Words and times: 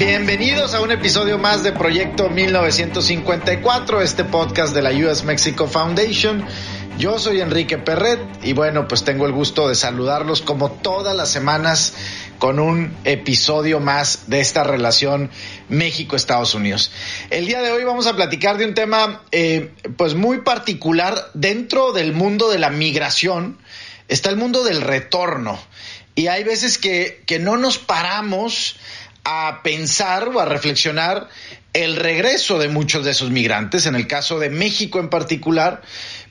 Bienvenidos 0.00 0.72
a 0.72 0.80
un 0.80 0.92
episodio 0.92 1.36
más 1.36 1.62
de 1.62 1.72
Proyecto 1.72 2.30
1954, 2.30 4.00
este 4.00 4.24
podcast 4.24 4.74
de 4.74 4.80
la 4.80 4.92
US 4.92 5.24
Mexico 5.24 5.66
Foundation. 5.66 6.42
Yo 6.96 7.18
soy 7.18 7.42
Enrique 7.42 7.76
Perret 7.76 8.18
y 8.42 8.54
bueno, 8.54 8.88
pues 8.88 9.04
tengo 9.04 9.26
el 9.26 9.32
gusto 9.32 9.68
de 9.68 9.74
saludarlos 9.74 10.40
como 10.40 10.70
todas 10.70 11.14
las 11.14 11.30
semanas 11.30 11.92
con 12.38 12.60
un 12.60 12.96
episodio 13.04 13.78
más 13.78 14.30
de 14.30 14.40
esta 14.40 14.64
relación 14.64 15.28
México-Estados 15.68 16.54
Unidos. 16.54 16.90
El 17.28 17.44
día 17.44 17.60
de 17.60 17.70
hoy 17.70 17.84
vamos 17.84 18.06
a 18.06 18.16
platicar 18.16 18.56
de 18.56 18.64
un 18.64 18.72
tema 18.72 19.20
eh, 19.32 19.74
pues 19.98 20.14
muy 20.14 20.40
particular 20.40 21.30
dentro 21.34 21.92
del 21.92 22.14
mundo 22.14 22.48
de 22.48 22.58
la 22.58 22.70
migración. 22.70 23.58
Está 24.08 24.30
el 24.30 24.38
mundo 24.38 24.64
del 24.64 24.80
retorno 24.80 25.60
y 26.14 26.28
hay 26.28 26.42
veces 26.42 26.78
que, 26.78 27.22
que 27.26 27.38
no 27.38 27.58
nos 27.58 27.76
paramos 27.76 28.76
a 29.24 29.62
pensar 29.62 30.28
o 30.28 30.40
a 30.40 30.44
reflexionar 30.44 31.28
el 31.72 31.96
regreso 31.96 32.58
de 32.58 32.68
muchos 32.68 33.04
de 33.04 33.12
esos 33.12 33.30
migrantes. 33.30 33.86
En 33.86 33.94
el 33.94 34.06
caso 34.06 34.38
de 34.38 34.50
México 34.50 34.98
en 34.98 35.08
particular, 35.08 35.82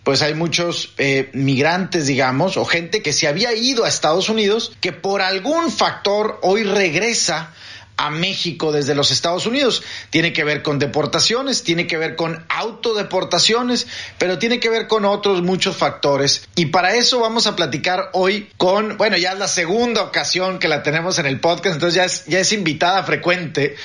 pues 0.04 0.22
hay 0.22 0.34
muchos 0.34 0.94
eh, 0.98 1.30
migrantes, 1.34 2.08
digamos, 2.08 2.58
o 2.58 2.66
gente 2.66 3.02
que 3.02 3.14
se 3.14 3.28
había 3.28 3.54
ido 3.54 3.86
a 3.86 3.90
Estados 3.90 4.30
Unidos, 4.30 4.73
que 4.81 4.92
por 4.92 5.22
algún 5.22 5.72
factor 5.72 6.40
hoy 6.42 6.64
regresa 6.64 7.54
a 8.00 8.09
México 8.09 8.72
desde 8.72 8.95
los 8.95 9.11
Estados 9.11 9.45
Unidos. 9.45 9.83
Tiene 10.09 10.31
que 10.31 10.45
ver 10.45 10.64
con 10.64 10.80
deportaciones, 10.80 11.64
tiene 11.64 11.86
que 11.86 11.97
ver 11.97 12.16
con 12.16 12.45
autodeportaciones, 12.47 13.88
pero 14.17 14.39
tiene 14.39 14.61
que 14.61 14.69
ver 14.69 14.88
con 14.88 15.03
otros 15.03 15.41
muchos 15.44 15.75
factores. 15.75 16.47
Y 16.56 16.67
para 16.67 16.95
eso 16.95 17.19
vamos 17.19 17.45
a 17.45 17.58
platicar 17.58 18.09
hoy 18.14 18.50
con, 18.56 18.97
bueno, 18.97 19.17
ya 19.17 19.33
es 19.33 19.39
la 19.39 19.50
segunda 19.50 20.02
ocasión 20.02 20.59
que 20.59 20.69
la 20.69 20.81
tenemos 20.81 21.19
en 21.19 21.25
el 21.25 21.41
podcast, 21.41 21.75
entonces 21.75 21.95
ya 21.95 22.06
es, 22.06 22.25
ya 22.25 22.39
es 22.39 22.53
invitada 22.53 23.03
frecuente 23.03 23.75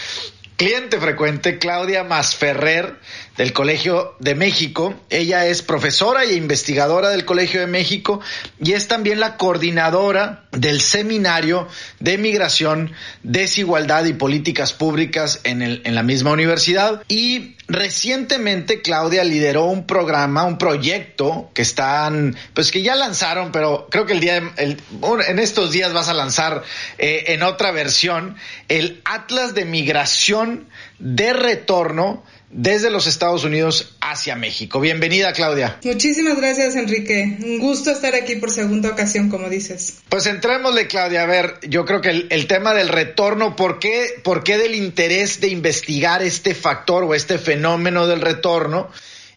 cliente 0.56 0.98
frecuente, 0.98 1.58
Claudia 1.58 2.04
Masferrer, 2.04 2.98
del 3.36 3.52
Colegio 3.52 4.14
de 4.20 4.34
México. 4.34 4.94
Ella 5.10 5.46
es 5.46 5.62
profesora 5.62 6.24
e 6.24 6.34
investigadora 6.34 7.08
del 7.08 7.24
Colegio 7.24 7.60
de 7.60 7.66
México 7.66 8.20
y 8.60 8.72
es 8.72 8.86
también 8.88 9.20
la 9.20 9.36
coordinadora 9.36 10.46
del 10.52 10.80
Seminario 10.80 11.66
de 12.00 12.18
Migración, 12.18 12.92
Desigualdad 13.22 14.04
y 14.04 14.12
Políticas 14.12 14.72
Públicas 14.72 15.40
en, 15.44 15.62
el, 15.62 15.82
en 15.84 15.94
la 15.94 16.02
misma 16.02 16.32
universidad. 16.32 17.02
Y 17.08 17.53
recientemente 17.68 18.82
Claudia 18.82 19.24
lideró 19.24 19.64
un 19.64 19.86
programa, 19.86 20.44
un 20.44 20.58
proyecto 20.58 21.50
que 21.54 21.62
están, 21.62 22.36
pues 22.52 22.70
que 22.70 22.82
ya 22.82 22.94
lanzaron, 22.94 23.52
pero 23.52 23.88
creo 23.90 24.06
que 24.06 24.12
el 24.12 24.20
día, 24.20 24.36
en 24.36 25.38
estos 25.38 25.72
días 25.72 25.92
vas 25.92 26.08
a 26.08 26.14
lanzar 26.14 26.62
eh, 26.98 27.24
en 27.28 27.42
otra 27.42 27.70
versión, 27.70 28.36
el 28.68 29.00
Atlas 29.04 29.54
de 29.54 29.64
Migración 29.64 30.68
de 30.98 31.32
Retorno 31.32 32.22
desde 32.54 32.88
los 32.88 33.08
Estados 33.08 33.42
Unidos 33.42 33.96
hacia 34.00 34.36
México. 34.36 34.78
Bienvenida, 34.78 35.32
Claudia. 35.32 35.78
Muchísimas 35.82 36.36
gracias, 36.36 36.76
Enrique. 36.76 37.36
Un 37.42 37.58
gusto 37.58 37.90
estar 37.90 38.14
aquí 38.14 38.36
por 38.36 38.52
segunda 38.52 38.90
ocasión, 38.90 39.28
como 39.28 39.48
dices. 39.48 39.98
Pues 40.08 40.26
entrémosle, 40.26 40.86
Claudia. 40.86 41.24
A 41.24 41.26
ver, 41.26 41.58
yo 41.68 41.84
creo 41.84 42.00
que 42.00 42.26
el, 42.30 42.46
tema 42.46 42.72
del 42.72 42.88
retorno, 42.88 43.56
¿por 43.56 43.80
qué, 43.80 44.20
¿por 44.22 44.44
qué 44.44 44.56
del 44.56 44.76
interés 44.76 45.40
de 45.40 45.48
investigar 45.48 46.22
este 46.22 46.54
factor 46.54 47.02
o 47.02 47.14
este 47.14 47.38
fenómeno 47.38 48.06
del 48.06 48.20
retorno? 48.20 48.88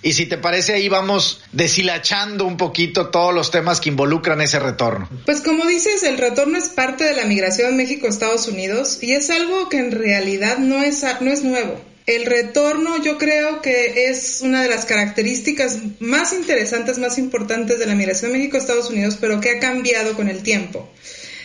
Y 0.03 0.13
si 0.13 0.27
te 0.27 0.37
parece, 0.37 0.73
ahí 0.73 0.87
vamos 0.87 1.41
deshilachando 1.53 2.45
un 2.45 2.55
poquito 2.55 3.07
todos 3.07 3.33
los 3.33 3.49
temas 3.49 3.81
que 3.81 3.89
involucran 3.89 4.41
ese 4.41 4.59
retorno. 4.59 5.09
Pues 5.25 5.41
como 5.41 5.65
dices, 5.65 6.03
el 6.03 6.19
retorno 6.19 6.55
es 6.59 6.69
parte 6.69 7.03
de 7.03 7.15
la 7.15 7.25
migración 7.25 7.75
México-Estados 7.77 8.47
Unidos 8.47 8.99
y 9.01 9.13
es 9.13 9.31
algo 9.31 9.69
que 9.69 9.79
en 9.79 9.91
realidad 9.91 10.59
no 10.59 10.83
es, 10.83 11.03
no 11.19 11.31
es 11.31 11.43
nuevo. 11.43 11.81
El 12.07 12.25
retorno 12.25 13.03
yo 13.03 13.17
creo 13.17 13.61
que 13.61 14.07
es 14.07 14.39
una 14.39 14.63
de 14.63 14.69
las 14.69 14.85
características 14.85 15.79
más 15.99 16.31
interesantes, 16.31 16.99
más 16.99 17.17
importantes 17.17 17.79
de 17.79 17.85
la 17.85 17.95
migración 17.95 18.31
México-Estados 18.31 18.89
Unidos, 18.89 19.17
pero 19.19 19.41
que 19.41 19.49
ha 19.49 19.59
cambiado 19.59 20.15
con 20.15 20.29
el 20.29 20.41
tiempo. 20.41 20.89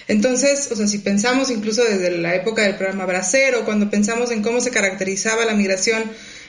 Entonces, 0.06 0.70
o 0.70 0.76
sea, 0.76 0.86
si 0.86 0.98
pensamos 0.98 1.50
incluso 1.50 1.82
desde 1.82 2.16
la 2.16 2.36
época 2.36 2.62
del 2.62 2.76
programa 2.76 3.06
Bracero, 3.06 3.64
cuando 3.64 3.90
pensamos 3.90 4.30
en 4.30 4.42
cómo 4.42 4.60
se 4.60 4.70
caracterizaba 4.70 5.44
la 5.44 5.54
migración 5.54 6.04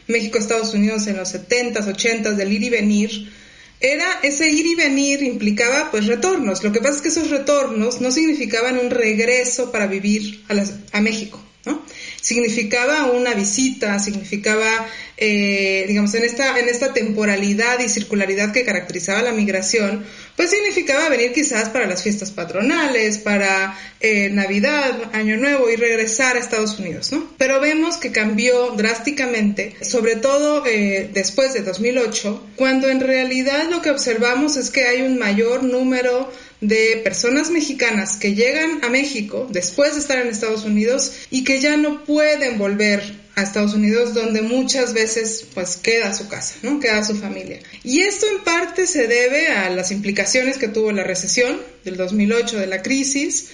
México-Estados 0.05 0.75
Unidos 0.75 1.07
en 1.07 1.17
los 1.17 1.33
70s, 1.33 1.87
80s, 1.87 2.35
del 2.35 2.53
ir 2.53 2.61
y 2.61 2.69
venir, 2.69 3.31
era 3.79 4.05
ese 4.21 4.47
ir 4.47 4.67
y 4.67 4.75
venir 4.75 5.23
implicaba 5.23 5.89
pues 5.89 6.05
retornos. 6.05 6.63
Lo 6.63 6.71
que 6.71 6.81
pasa 6.81 6.97
es 6.97 7.01
que 7.01 7.09
esos 7.09 7.31
retornos 7.31 7.99
no 7.99 8.11
significaban 8.11 8.77
un 8.77 8.91
regreso 8.91 9.71
para 9.71 9.87
vivir 9.87 10.43
a, 10.49 10.97
a 10.97 11.01
México. 11.01 11.43
¿no? 11.65 11.81
Significaba 12.23 13.07
una 13.07 13.33
visita, 13.33 13.99
significaba, 13.99 14.87
eh, 15.17 15.83
digamos, 15.89 16.13
en 16.13 16.23
esta, 16.23 16.57
en 16.57 16.69
esta 16.69 16.93
temporalidad 16.93 17.81
y 17.81 17.89
circularidad 17.89 18.53
que 18.53 18.63
caracterizaba 18.63 19.21
la 19.21 19.33
migración, 19.33 20.05
pues 20.37 20.51
significaba 20.51 21.09
venir 21.09 21.33
quizás 21.33 21.67
para 21.67 21.85
las 21.85 22.01
fiestas 22.01 22.31
patronales, 22.31 23.17
para 23.17 23.77
eh, 23.99 24.29
Navidad, 24.29 25.11
Año 25.11 25.35
Nuevo 25.35 25.69
y 25.69 25.75
regresar 25.75 26.37
a 26.37 26.39
Estados 26.39 26.79
Unidos, 26.79 27.11
¿no? 27.11 27.29
Pero 27.37 27.59
vemos 27.59 27.97
que 27.97 28.13
cambió 28.13 28.71
drásticamente, 28.71 29.75
sobre 29.81 30.15
todo 30.15 30.65
eh, 30.65 31.09
después 31.13 31.53
de 31.53 31.63
2008, 31.63 32.51
cuando 32.55 32.87
en 32.87 33.01
realidad 33.01 33.69
lo 33.69 33.81
que 33.81 33.91
observamos 33.91 34.55
es 34.55 34.69
que 34.69 34.87
hay 34.87 35.01
un 35.01 35.19
mayor 35.19 35.63
número 35.63 36.31
de 36.63 37.01
personas 37.03 37.49
mexicanas 37.49 38.15
que 38.15 38.35
llegan 38.35 38.83
a 38.83 38.89
México 38.89 39.47
después 39.51 39.93
de 39.93 39.99
estar 39.99 40.19
en 40.19 40.29
Estados 40.29 40.63
Unidos 40.63 41.11
y 41.29 41.43
que 41.43 41.59
ya 41.59 41.75
no 41.75 42.05
pueden 42.05 42.57
volver 42.57 43.03
a 43.35 43.41
Estados 43.41 43.73
Unidos 43.73 44.13
donde 44.13 44.41
muchas 44.41 44.93
veces 44.93 45.45
pues 45.53 45.75
queda 45.75 46.13
su 46.13 46.29
casa, 46.29 46.55
¿no? 46.61 46.79
Queda 46.79 47.03
su 47.03 47.15
familia. 47.15 47.59
Y 47.83 48.01
esto 48.01 48.27
en 48.27 48.43
parte 48.43 48.87
se 48.87 49.07
debe 49.07 49.47
a 49.47 49.69
las 49.71 49.91
implicaciones 49.91 50.57
que 50.57 50.69
tuvo 50.69 50.91
la 50.91 51.03
recesión 51.03 51.59
del 51.83 51.97
2008 51.97 52.59
de 52.59 52.67
la 52.67 52.81
crisis, 52.81 53.49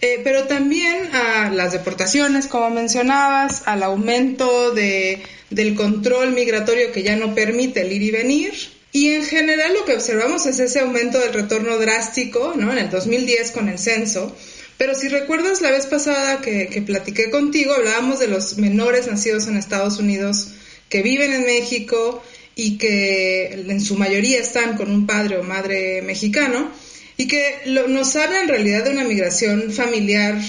eh, 0.00 0.20
pero 0.24 0.44
también 0.44 1.14
a 1.14 1.50
las 1.50 1.72
deportaciones, 1.72 2.46
como 2.46 2.70
mencionabas, 2.70 3.62
al 3.66 3.82
aumento 3.82 4.72
de, 4.72 5.22
del 5.50 5.74
control 5.74 6.32
migratorio 6.32 6.92
que 6.92 7.02
ya 7.02 7.16
no 7.16 7.34
permite 7.34 7.82
el 7.82 7.92
ir 7.92 8.02
y 8.02 8.10
venir, 8.10 8.73
y 8.94 9.08
en 9.08 9.24
general 9.24 9.74
lo 9.74 9.84
que 9.84 9.94
observamos 9.94 10.46
es 10.46 10.60
ese 10.60 10.78
aumento 10.78 11.18
del 11.18 11.32
retorno 11.32 11.78
drástico, 11.78 12.54
¿no? 12.56 12.70
En 12.70 12.78
el 12.78 12.90
2010 12.90 13.50
con 13.50 13.68
el 13.68 13.80
censo. 13.80 14.32
Pero 14.78 14.94
si 14.94 15.08
recuerdas 15.08 15.60
la 15.62 15.72
vez 15.72 15.86
pasada 15.86 16.40
que, 16.40 16.80
platiqué 16.86 17.28
contigo, 17.28 17.74
hablábamos 17.74 18.20
de 18.20 18.28
los 18.28 18.56
menores 18.56 19.08
nacidos 19.08 19.48
en 19.48 19.56
Estados 19.56 19.98
Unidos 19.98 20.52
que 20.88 21.02
viven 21.02 21.32
en 21.32 21.44
México 21.44 22.22
y 22.54 22.78
que 22.78 23.64
en 23.66 23.80
su 23.80 23.96
mayoría 23.96 24.38
están 24.38 24.76
con 24.76 24.92
un 24.92 25.08
padre 25.08 25.38
o 25.38 25.42
madre 25.42 26.00
mexicano 26.02 26.70
y 27.16 27.26
que 27.26 27.62
nos 27.66 28.14
habla 28.14 28.42
en 28.42 28.48
realidad 28.48 28.84
de 28.84 28.90
una 28.90 29.02
migración 29.02 29.72
familiar 29.72 30.40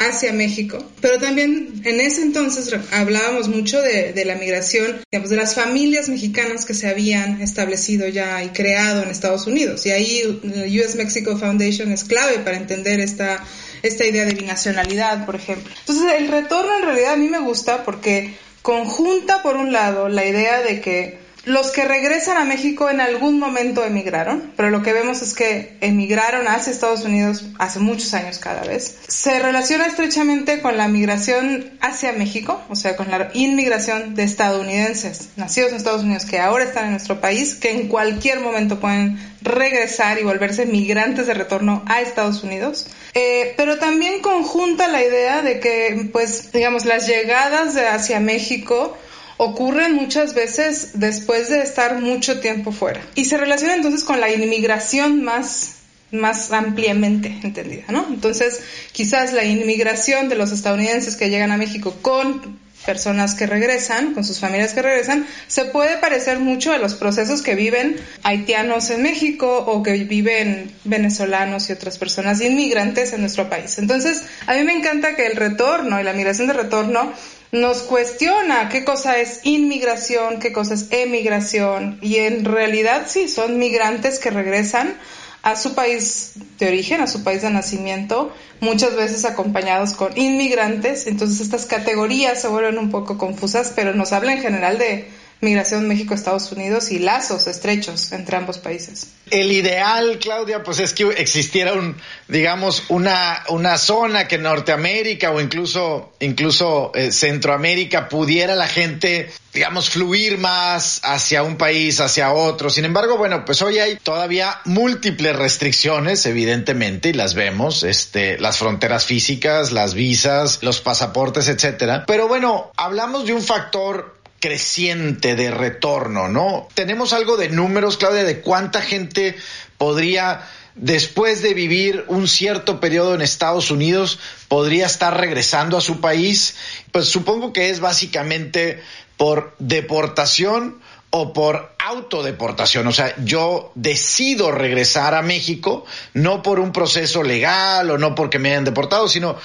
hacia 0.00 0.32
México, 0.32 0.82
pero 1.02 1.18
también 1.18 1.82
en 1.84 2.00
ese 2.00 2.22
entonces 2.22 2.74
hablábamos 2.90 3.48
mucho 3.48 3.82
de, 3.82 4.24
la 4.24 4.34
migración, 4.34 4.98
digamos, 5.12 5.28
de 5.28 5.36
las 5.36 5.54
familias 5.54 6.08
mexicanas 6.08 6.64
que 6.64 6.72
se 6.72 6.88
habían 6.88 7.42
establecido 7.42 8.08
ya 8.08 8.42
y 8.42 8.48
creado 8.48 9.02
en 9.02 9.10
Estados 9.10 9.46
Unidos. 9.46 9.84
Y 9.84 9.90
ahí 9.90 10.40
la 10.42 10.62
US 10.62 10.94
Mexico 10.96 11.36
Foundation 11.36 11.92
es 11.92 12.04
clave 12.04 12.38
para 12.38 12.56
entender 12.56 12.98
esta, 12.98 13.44
esta 13.82 14.06
idea 14.06 14.24
de 14.24 14.32
binacionalidad, 14.32 15.26
por 15.26 15.36
ejemplo. 15.36 15.70
Entonces, 15.80 16.14
el 16.18 16.28
retorno 16.28 16.78
en 16.78 16.84
realidad 16.84 17.12
a 17.12 17.16
mí 17.18 17.28
me 17.28 17.40
gusta 17.40 17.84
porque 17.84 18.34
conjunta, 18.62 19.42
por 19.42 19.56
un 19.56 19.70
lado, 19.70 20.08
la 20.08 20.24
idea 20.24 20.62
de 20.62 20.80
que 20.80 21.18
los 21.50 21.72
que 21.72 21.84
regresan 21.84 22.36
a 22.36 22.44
México 22.44 22.88
en 22.90 23.00
algún 23.00 23.38
momento 23.38 23.84
emigraron, 23.84 24.52
pero 24.56 24.70
lo 24.70 24.82
que 24.82 24.92
vemos 24.92 25.20
es 25.20 25.34
que 25.34 25.76
emigraron 25.80 26.46
hacia 26.46 26.72
Estados 26.72 27.02
Unidos 27.02 27.44
hace 27.58 27.80
muchos 27.80 28.14
años 28.14 28.38
cada 28.38 28.62
vez. 28.62 28.98
Se 29.08 29.38
relaciona 29.40 29.86
estrechamente 29.86 30.60
con 30.60 30.76
la 30.76 30.86
migración 30.86 31.72
hacia 31.80 32.12
México, 32.12 32.62
o 32.68 32.76
sea, 32.76 32.96
con 32.96 33.10
la 33.10 33.30
inmigración 33.34 34.14
de 34.14 34.22
estadounidenses 34.22 35.30
nacidos 35.36 35.70
en 35.70 35.76
Estados 35.78 36.04
Unidos 36.04 36.24
que 36.24 36.38
ahora 36.38 36.64
están 36.64 36.84
en 36.84 36.92
nuestro 36.92 37.20
país, 37.20 37.56
que 37.56 37.72
en 37.72 37.88
cualquier 37.88 38.40
momento 38.40 38.78
pueden 38.78 39.18
regresar 39.42 40.20
y 40.20 40.22
volverse 40.22 40.66
migrantes 40.66 41.26
de 41.26 41.34
retorno 41.34 41.82
a 41.86 42.00
Estados 42.00 42.44
Unidos. 42.44 42.86
Eh, 43.14 43.54
pero 43.56 43.78
también 43.78 44.20
conjunta 44.20 44.86
la 44.86 45.02
idea 45.02 45.42
de 45.42 45.58
que, 45.58 46.08
pues, 46.12 46.52
digamos, 46.52 46.84
las 46.84 47.08
llegadas 47.08 47.76
hacia 47.76 48.20
México 48.20 48.96
ocurren 49.42 49.94
muchas 49.94 50.34
veces 50.34 50.90
después 51.00 51.48
de 51.48 51.62
estar 51.62 51.98
mucho 51.98 52.40
tiempo 52.40 52.72
fuera. 52.72 53.00
Y 53.14 53.24
se 53.24 53.38
relaciona 53.38 53.74
entonces 53.74 54.04
con 54.04 54.20
la 54.20 54.30
inmigración 54.30 55.24
más 55.24 55.76
más 56.12 56.50
ampliamente 56.52 57.38
entendida, 57.42 57.84
¿no? 57.88 58.04
Entonces, 58.10 58.60
quizás 58.92 59.32
la 59.32 59.44
inmigración 59.44 60.28
de 60.28 60.34
los 60.34 60.50
estadounidenses 60.50 61.16
que 61.16 61.30
llegan 61.30 61.52
a 61.52 61.56
México 61.56 61.94
con 62.02 62.58
personas 62.84 63.34
que 63.34 63.46
regresan, 63.46 64.12
con 64.12 64.24
sus 64.24 64.40
familias 64.40 64.74
que 64.74 64.82
regresan, 64.82 65.26
se 65.46 65.66
puede 65.66 65.96
parecer 65.98 66.40
mucho 66.40 66.72
a 66.72 66.78
los 66.78 66.94
procesos 66.94 67.40
que 67.40 67.54
viven 67.54 67.96
haitianos 68.24 68.90
en 68.90 69.02
México 69.02 69.64
o 69.66 69.82
que 69.82 69.92
viven 70.04 70.70
venezolanos 70.84 71.70
y 71.70 71.72
otras 71.72 71.96
personas 71.96 72.40
inmigrantes 72.40 73.12
en 73.12 73.20
nuestro 73.20 73.48
país. 73.48 73.78
Entonces, 73.78 74.22
a 74.46 74.54
mí 74.54 74.64
me 74.64 74.72
encanta 74.72 75.14
que 75.14 75.26
el 75.26 75.36
retorno 75.36 75.98
y 75.98 76.04
la 76.04 76.12
migración 76.12 76.48
de 76.48 76.54
retorno 76.54 77.12
nos 77.52 77.78
cuestiona 77.78 78.68
qué 78.68 78.84
cosa 78.84 79.18
es 79.18 79.40
inmigración, 79.44 80.38
qué 80.38 80.52
cosa 80.52 80.74
es 80.74 80.86
emigración 80.90 81.98
y 82.00 82.16
en 82.16 82.44
realidad 82.44 83.06
sí, 83.08 83.28
son 83.28 83.58
migrantes 83.58 84.18
que 84.18 84.30
regresan 84.30 84.96
a 85.42 85.56
su 85.56 85.74
país 85.74 86.32
de 86.58 86.68
origen, 86.68 87.00
a 87.00 87.06
su 87.06 87.24
país 87.24 87.42
de 87.42 87.50
nacimiento, 87.50 88.32
muchas 88.60 88.94
veces 88.94 89.24
acompañados 89.24 89.94
con 89.94 90.16
inmigrantes. 90.16 91.06
Entonces 91.06 91.40
estas 91.40 91.66
categorías 91.66 92.40
se 92.40 92.48
vuelven 92.48 92.78
un 92.78 92.90
poco 92.90 93.16
confusas, 93.16 93.72
pero 93.74 93.94
nos 93.94 94.12
habla 94.12 94.34
en 94.34 94.42
general 94.42 94.78
de 94.78 95.08
migración 95.40 95.88
México-Estados 95.88 96.52
Unidos 96.52 96.90
y 96.90 96.98
lazos 96.98 97.46
estrechos 97.46 98.12
entre 98.12 98.36
ambos 98.36 98.58
países. 98.58 99.08
El 99.30 99.52
ideal, 99.52 100.18
Claudia, 100.18 100.62
pues 100.62 100.80
es 100.80 100.92
que 100.92 101.04
existiera 101.04 101.72
un, 101.72 101.96
digamos, 102.28 102.84
una, 102.88 103.44
una 103.48 103.78
zona 103.78 104.28
que 104.28 104.38
Norteamérica 104.38 105.30
o 105.30 105.40
incluso, 105.40 106.12
incluso 106.20 106.92
eh, 106.94 107.12
Centroamérica 107.12 108.08
pudiera 108.08 108.54
la 108.54 108.66
gente, 108.66 109.30
digamos, 109.54 109.88
fluir 109.88 110.38
más 110.38 111.00
hacia 111.04 111.42
un 111.42 111.56
país, 111.56 112.00
hacia 112.00 112.32
otro. 112.32 112.68
Sin 112.70 112.84
embargo, 112.84 113.16
bueno, 113.16 113.44
pues 113.44 113.62
hoy 113.62 113.78
hay 113.78 113.96
todavía 113.96 114.60
múltiples 114.64 115.36
restricciones, 115.36 116.26
evidentemente, 116.26 117.10
y 117.10 117.12
las 117.12 117.34
vemos, 117.34 117.82
este, 117.82 118.38
las 118.38 118.58
fronteras 118.58 119.06
físicas, 119.06 119.72
las 119.72 119.94
visas, 119.94 120.62
los 120.62 120.80
pasaportes, 120.80 121.48
etcétera. 121.48 122.04
Pero 122.06 122.28
bueno, 122.28 122.72
hablamos 122.76 123.26
de 123.26 123.32
un 123.32 123.42
factor 123.42 124.19
creciente 124.40 125.36
de 125.36 125.50
retorno, 125.50 126.28
¿no? 126.28 126.68
Tenemos 126.74 127.12
algo 127.12 127.36
de 127.36 127.50
números, 127.50 127.98
Claudia, 127.98 128.24
de 128.24 128.40
cuánta 128.40 128.80
gente 128.80 129.36
podría, 129.78 130.48
después 130.74 131.42
de 131.42 131.54
vivir 131.54 132.04
un 132.08 132.26
cierto 132.26 132.80
periodo 132.80 133.14
en 133.14 133.20
Estados 133.20 133.70
Unidos, 133.70 134.18
podría 134.48 134.86
estar 134.86 135.18
regresando 135.20 135.76
a 135.76 135.82
su 135.82 136.00
país. 136.00 136.56
Pues 136.90 137.06
supongo 137.06 137.52
que 137.52 137.70
es 137.70 137.80
básicamente 137.80 138.82
por 139.16 139.54
deportación 139.58 140.80
o 141.10 141.32
por 141.32 141.74
autodeportación. 141.78 142.86
O 142.86 142.92
sea, 142.92 143.14
yo 143.22 143.72
decido 143.74 144.52
regresar 144.52 145.14
a 145.14 145.22
México, 145.22 145.84
no 146.14 146.42
por 146.42 146.60
un 146.60 146.72
proceso 146.72 147.22
legal 147.22 147.90
o 147.90 147.98
no 147.98 148.14
porque 148.14 148.38
me 148.38 148.50
hayan 148.50 148.64
deportado, 148.64 149.08
sino 149.08 149.36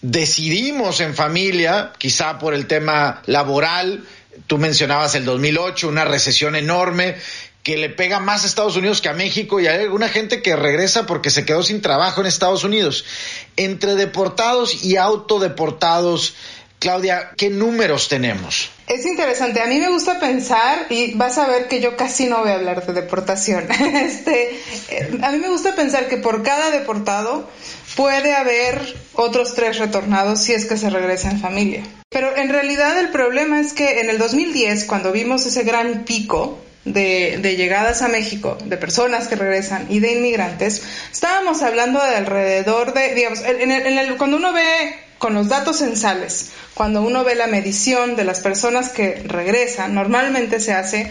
decidimos 0.00 1.00
en 1.00 1.14
familia, 1.14 1.92
quizá 1.98 2.38
por 2.38 2.54
el 2.54 2.66
tema 2.66 3.22
laboral, 3.26 4.04
tú 4.46 4.58
mencionabas 4.58 5.14
el 5.14 5.24
2008, 5.24 5.88
una 5.88 6.04
recesión 6.04 6.56
enorme 6.56 7.16
que 7.62 7.76
le 7.76 7.90
pega 7.90 8.18
más 8.18 8.44
a 8.44 8.46
Estados 8.46 8.76
Unidos 8.76 9.02
que 9.02 9.10
a 9.10 9.12
México 9.12 9.60
y 9.60 9.66
hay 9.66 9.82
alguna 9.82 10.08
gente 10.08 10.40
que 10.40 10.56
regresa 10.56 11.04
porque 11.04 11.28
se 11.28 11.44
quedó 11.44 11.62
sin 11.62 11.82
trabajo 11.82 12.20
en 12.20 12.26
Estados 12.26 12.64
Unidos. 12.64 13.04
Entre 13.56 13.94
deportados 13.94 14.84
y 14.84 14.96
autodeportados, 14.96 16.34
Claudia, 16.78 17.30
¿qué 17.36 17.50
números 17.50 18.08
tenemos? 18.08 18.70
Es 18.86 19.04
interesante, 19.04 19.60
a 19.60 19.66
mí 19.66 19.78
me 19.80 19.88
gusta 19.88 20.20
pensar, 20.20 20.86
y 20.90 21.14
vas 21.14 21.36
a 21.38 21.46
ver 21.46 21.66
que 21.66 21.80
yo 21.80 21.96
casi 21.96 22.26
no 22.26 22.38
voy 22.38 22.50
a 22.50 22.54
hablar 22.54 22.86
de 22.86 22.92
deportación, 22.92 23.68
este, 23.94 24.60
eh, 24.88 25.18
a 25.22 25.32
mí 25.32 25.38
me 25.38 25.48
gusta 25.48 25.74
pensar 25.74 26.08
que 26.08 26.18
por 26.18 26.42
cada 26.42 26.70
deportado 26.70 27.48
puede 27.96 28.34
haber 28.34 28.80
otros 29.14 29.54
tres 29.54 29.78
retornados 29.78 30.40
si 30.40 30.52
es 30.52 30.66
que 30.66 30.76
se 30.76 30.88
regresa 30.88 31.30
en 31.30 31.40
familia. 31.40 31.82
Pero 32.10 32.36
en 32.36 32.48
realidad 32.48 32.98
el 32.98 33.08
problema 33.08 33.60
es 33.60 33.72
que 33.72 34.00
en 34.00 34.08
el 34.08 34.18
2010, 34.18 34.84
cuando 34.84 35.10
vimos 35.10 35.44
ese 35.46 35.64
gran 35.64 36.04
pico 36.04 36.60
de, 36.84 37.56
llegadas 37.56 38.02
a 38.02 38.08
México, 38.08 38.56
de 38.64 38.76
personas 38.76 39.28
que 39.28 39.36
regresan 39.36 39.86
y 39.90 40.00
de 40.00 40.12
inmigrantes, 40.12 40.82
estábamos 41.12 41.62
hablando 41.62 42.02
de 42.02 42.16
alrededor 42.16 42.94
de, 42.94 43.14
digamos, 43.14 43.40
cuando 44.16 44.36
uno 44.36 44.52
ve 44.52 45.07
con 45.18 45.34
los 45.34 45.48
datos 45.48 45.78
censales, 45.78 46.50
cuando 46.74 47.02
uno 47.02 47.24
ve 47.24 47.34
la 47.34 47.46
medición 47.46 48.16
de 48.16 48.24
las 48.24 48.40
personas 48.40 48.90
que 48.90 49.22
regresan, 49.24 49.94
normalmente 49.94 50.60
se 50.60 50.72
hace 50.72 51.10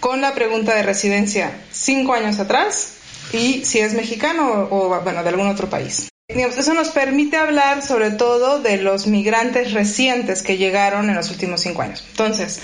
con 0.00 0.20
la 0.20 0.34
pregunta 0.34 0.74
de 0.74 0.82
residencia 0.82 1.52
cinco 1.72 2.14
años 2.14 2.38
atrás 2.38 2.94
y 3.32 3.64
si 3.64 3.80
es 3.80 3.94
mexicano 3.94 4.68
o, 4.70 5.00
bueno, 5.00 5.22
de 5.22 5.28
algún 5.28 5.48
otro 5.48 5.68
país. 5.68 6.08
eso 6.28 6.74
nos 6.74 6.90
permite 6.90 7.36
hablar 7.36 7.82
sobre 7.82 8.10
todo 8.12 8.60
de 8.60 8.78
los 8.78 9.06
migrantes 9.06 9.72
recientes 9.72 10.42
que 10.42 10.56
llegaron 10.56 11.08
en 11.10 11.16
los 11.16 11.30
últimos 11.30 11.60
cinco 11.60 11.82
años. 11.82 12.04
Entonces, 12.10 12.60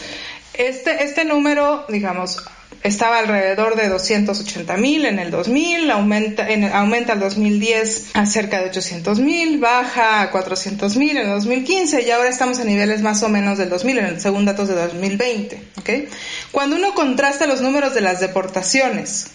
este, 0.55 1.03
este 1.03 1.25
número, 1.25 1.85
digamos, 1.89 2.45
estaba 2.85 3.19
alrededor 3.19 3.77
de 3.77 3.89
280 3.89 4.77
mil 4.77 5.07
en 5.07 5.19
el 5.19 5.31
2000, 5.31 5.91
aumenta, 5.91 6.49
en, 6.51 6.65
aumenta 6.65 7.15
el 7.15 7.21
2010 7.21 8.11
a 8.13 8.27
cerca 8.27 8.61
de 8.61 8.69
800 8.69 9.21
mil, 9.21 9.59
baja 9.59 10.21
a 10.21 10.31
400 10.31 10.95
mil 10.97 11.17
en 11.17 11.25
el 11.25 11.31
2015 11.31 12.03
y 12.03 12.11
ahora 12.11 12.29
estamos 12.29 12.61
a 12.61 12.65
niveles 12.65 13.01
más 13.01 13.23
o 13.23 13.31
menos 13.31 13.57
del 13.57 13.71
2000, 13.71 13.99
en 13.99 14.05
el 14.05 14.21
segundo 14.21 14.53
datos 14.53 14.69
de 14.69 14.75
2020. 14.75 15.63
¿okay? 15.81 16.09
Cuando 16.53 16.77
uno 16.77 16.93
contrasta 16.93 17.47
los 17.47 17.63
números 17.63 17.95
de 17.95 18.03
las 18.03 18.21
deportaciones 18.21 19.29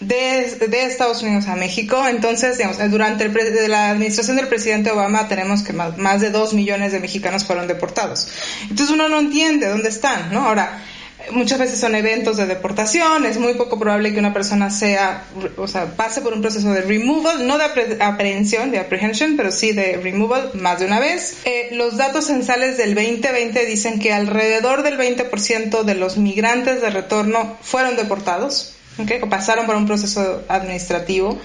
de, 0.00 0.66
de, 0.68 0.82
Estados 0.82 1.22
Unidos 1.22 1.46
a 1.46 1.54
México. 1.54 2.08
Entonces, 2.08 2.58
digamos, 2.58 2.78
durante 2.90 3.28
la 3.68 3.90
administración 3.90 4.36
del 4.36 4.48
presidente 4.48 4.90
Obama 4.90 5.28
tenemos 5.28 5.62
que 5.62 5.72
más, 5.72 5.96
más, 5.98 6.20
de 6.20 6.30
dos 6.30 6.52
millones 6.52 6.90
de 6.90 6.98
mexicanos 6.98 7.44
fueron 7.44 7.68
deportados. 7.68 8.26
Entonces 8.62 8.90
uno 8.90 9.08
no 9.08 9.20
entiende 9.20 9.68
dónde 9.68 9.88
están, 9.88 10.32
¿no? 10.32 10.48
Ahora, 10.48 10.82
muchas 11.30 11.58
veces 11.58 11.78
son 11.78 11.94
eventos 11.94 12.36
de 12.36 12.46
deportación, 12.46 13.24
es 13.24 13.38
muy 13.38 13.54
poco 13.54 13.78
probable 13.78 14.12
que 14.12 14.18
una 14.18 14.32
persona 14.32 14.70
sea, 14.70 15.24
o 15.56 15.68
sea, 15.68 15.96
pase 15.96 16.20
por 16.20 16.32
un 16.32 16.40
proceso 16.40 16.70
de 16.72 16.82
removal, 16.82 17.46
no 17.46 17.58
de 17.58 17.64
aprehensión, 18.00 18.70
de 18.70 18.78
apprehension, 18.78 19.36
pero 19.36 19.52
sí 19.52 19.72
de 19.72 19.98
removal 20.02 20.50
más 20.54 20.80
de 20.80 20.86
una 20.86 21.00
vez. 21.00 21.36
Eh, 21.44 21.70
los 21.72 21.96
datos 21.96 22.26
censales 22.26 22.76
del 22.76 22.94
2020 22.94 23.64
dicen 23.66 23.98
que 23.98 24.12
alrededor 24.12 24.82
del 24.82 24.98
20% 24.98 25.82
de 25.82 25.94
los 25.94 26.16
migrantes 26.16 26.80
de 26.80 26.90
retorno 26.90 27.56
fueron 27.62 27.96
deportados, 27.96 28.74
¿okay? 28.98 29.20
o 29.22 29.28
pasaron 29.28 29.66
por 29.66 29.76
un 29.76 29.86
proceso 29.86 30.42
administrativo. 30.48 31.38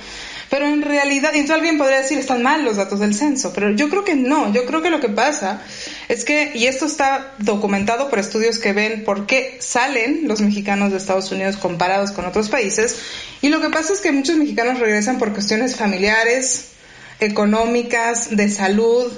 Pero 0.49 0.65
en 0.65 0.81
realidad, 0.81 1.31
y 1.33 1.39
entonces 1.39 1.55
alguien 1.57 1.77
podría 1.77 1.99
decir, 1.99 2.17
están 2.17 2.41
mal 2.41 2.63
los 2.63 2.77
datos 2.77 2.99
del 2.99 3.13
censo, 3.13 3.51
pero 3.53 3.71
yo 3.71 3.89
creo 3.89 4.05
que 4.05 4.15
no, 4.15 4.53
yo 4.53 4.65
creo 4.65 4.81
que 4.81 4.89
lo 4.89 5.01
que 5.01 5.09
pasa 5.09 5.61
es 6.09 6.23
que, 6.23 6.51
y 6.55 6.67
esto 6.67 6.85
está 6.85 7.33
documentado 7.39 8.09
por 8.09 8.19
estudios 8.19 8.59
que 8.59 8.73
ven 8.73 9.03
por 9.03 9.25
qué 9.25 9.57
salen 9.59 10.21
los 10.27 10.41
mexicanos 10.41 10.91
de 10.91 10.97
Estados 10.97 11.31
Unidos 11.31 11.57
comparados 11.57 12.11
con 12.11 12.25
otros 12.25 12.49
países, 12.49 12.97
y 13.41 13.49
lo 13.49 13.61
que 13.61 13.69
pasa 13.69 13.93
es 13.93 13.99
que 13.99 14.11
muchos 14.11 14.37
mexicanos 14.37 14.79
regresan 14.79 15.17
por 15.17 15.33
cuestiones 15.33 15.75
familiares, 15.75 16.69
económicas, 17.19 18.35
de 18.35 18.49
salud, 18.49 19.11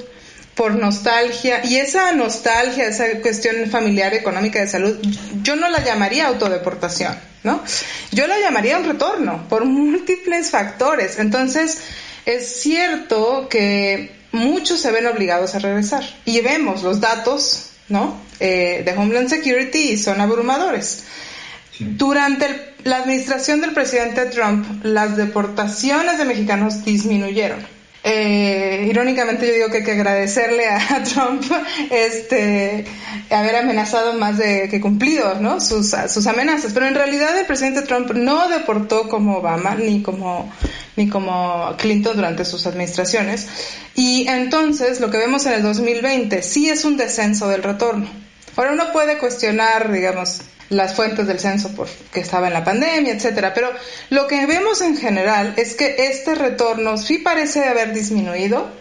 por 0.56 0.76
nostalgia, 0.76 1.64
y 1.64 1.78
esa 1.78 2.12
nostalgia, 2.12 2.88
esa 2.88 3.06
cuestión 3.22 3.70
familiar, 3.70 4.14
económica, 4.14 4.60
de 4.60 4.68
salud, 4.68 4.98
yo 5.42 5.56
no 5.56 5.70
la 5.70 5.84
llamaría 5.84 6.28
autodeportación, 6.28 7.18
¿no? 7.44 7.64
Yo 8.12 8.28
la 8.28 8.40
llamaría 8.40 8.78
un 8.78 8.86
retorno 8.86 9.48
por 9.48 9.64
múltiples 9.64 10.50
factores. 10.50 11.18
Entonces, 11.18 11.78
es 12.26 12.62
cierto 12.62 13.48
que 13.50 14.19
muchos 14.32 14.80
se 14.80 14.92
ven 14.92 15.08
obligados 15.08 15.56
a 15.56 15.60
regresar 15.60 16.04
y 16.26 16.42
vemos 16.42 16.84
los 16.84 17.00
datos, 17.00 17.72
¿no? 17.88 18.20
Eh, 18.40 18.84
de 18.86 18.94
Homeland 18.94 19.30
Security 19.30 19.92
y 19.92 19.98
son 19.98 20.22
abrumadores. 20.22 21.04
Durante 21.80 22.74
la 22.84 22.98
administración 22.98 23.62
del 23.62 23.74
presidente 23.74 24.26
Trump, 24.26 24.84
las 24.84 25.16
deportaciones 25.18 26.18
de 26.18 26.26
mexicanos 26.26 26.84
disminuyeron 26.84 27.79
eh, 28.04 28.88
irónicamente 28.90 29.46
yo 29.46 29.54
digo 29.54 29.70
que 29.70 29.78
hay 29.78 29.84
que 29.84 29.92
agradecerle 29.92 30.68
a, 30.68 31.04
Trump 31.04 31.44
este 31.92 32.86
haber 33.30 33.58
amenazado 33.58 34.14
más 34.14 34.38
de 34.38 34.70
que 34.70 34.80
cumplido 34.80 35.36
¿no? 35.36 35.60
sus, 35.60 35.94
sus 36.08 36.28
amenazas. 36.28 36.72
Pero 36.74 36.88
en 36.88 36.96
realidad 36.96 37.38
el 37.38 37.46
presidente 37.46 37.82
Trump 37.82 38.12
no 38.12 38.48
deportó 38.48 39.10
como 39.10 39.38
Obama 39.38 39.76
ni 39.76 40.02
como 40.02 40.52
ni 40.96 41.10
como 41.10 41.76
Clinton 41.78 42.16
durante 42.16 42.46
sus 42.46 42.66
administraciones. 42.68 43.48
Y 43.96 44.28
entonces 44.28 45.00
lo 45.00 45.10
que 45.12 45.18
vemos 45.18 45.46
en 45.46 45.54
el 45.54 45.64
2020 45.64 46.42
sí 46.42 46.70
es 46.70 46.86
un 46.86 46.98
descenso 46.98 47.48
del 47.50 47.64
retorno. 47.64 48.08
Ahora 48.56 48.72
uno 48.72 48.92
puede 48.92 49.18
cuestionar 49.18 49.92
digamos 49.92 50.42
las 50.70 50.94
fuentes 50.94 51.28
del 51.28 51.40
censo 51.40 51.72
porque 51.76 52.20
estaba 52.20 52.48
en 52.48 52.54
la 52.54 52.64
pandemia, 52.64 53.14
etcétera. 53.14 53.54
Pero 53.54 53.70
lo 54.10 54.28
que 54.28 54.46
vemos 54.46 54.82
en 54.82 54.98
general 54.98 55.54
es 55.58 55.76
que 55.76 55.96
este 56.10 56.36
retorno 56.36 56.98
sí 56.98 57.18
parece 57.18 57.66
haber 57.66 57.94
disminuido, 57.94 58.72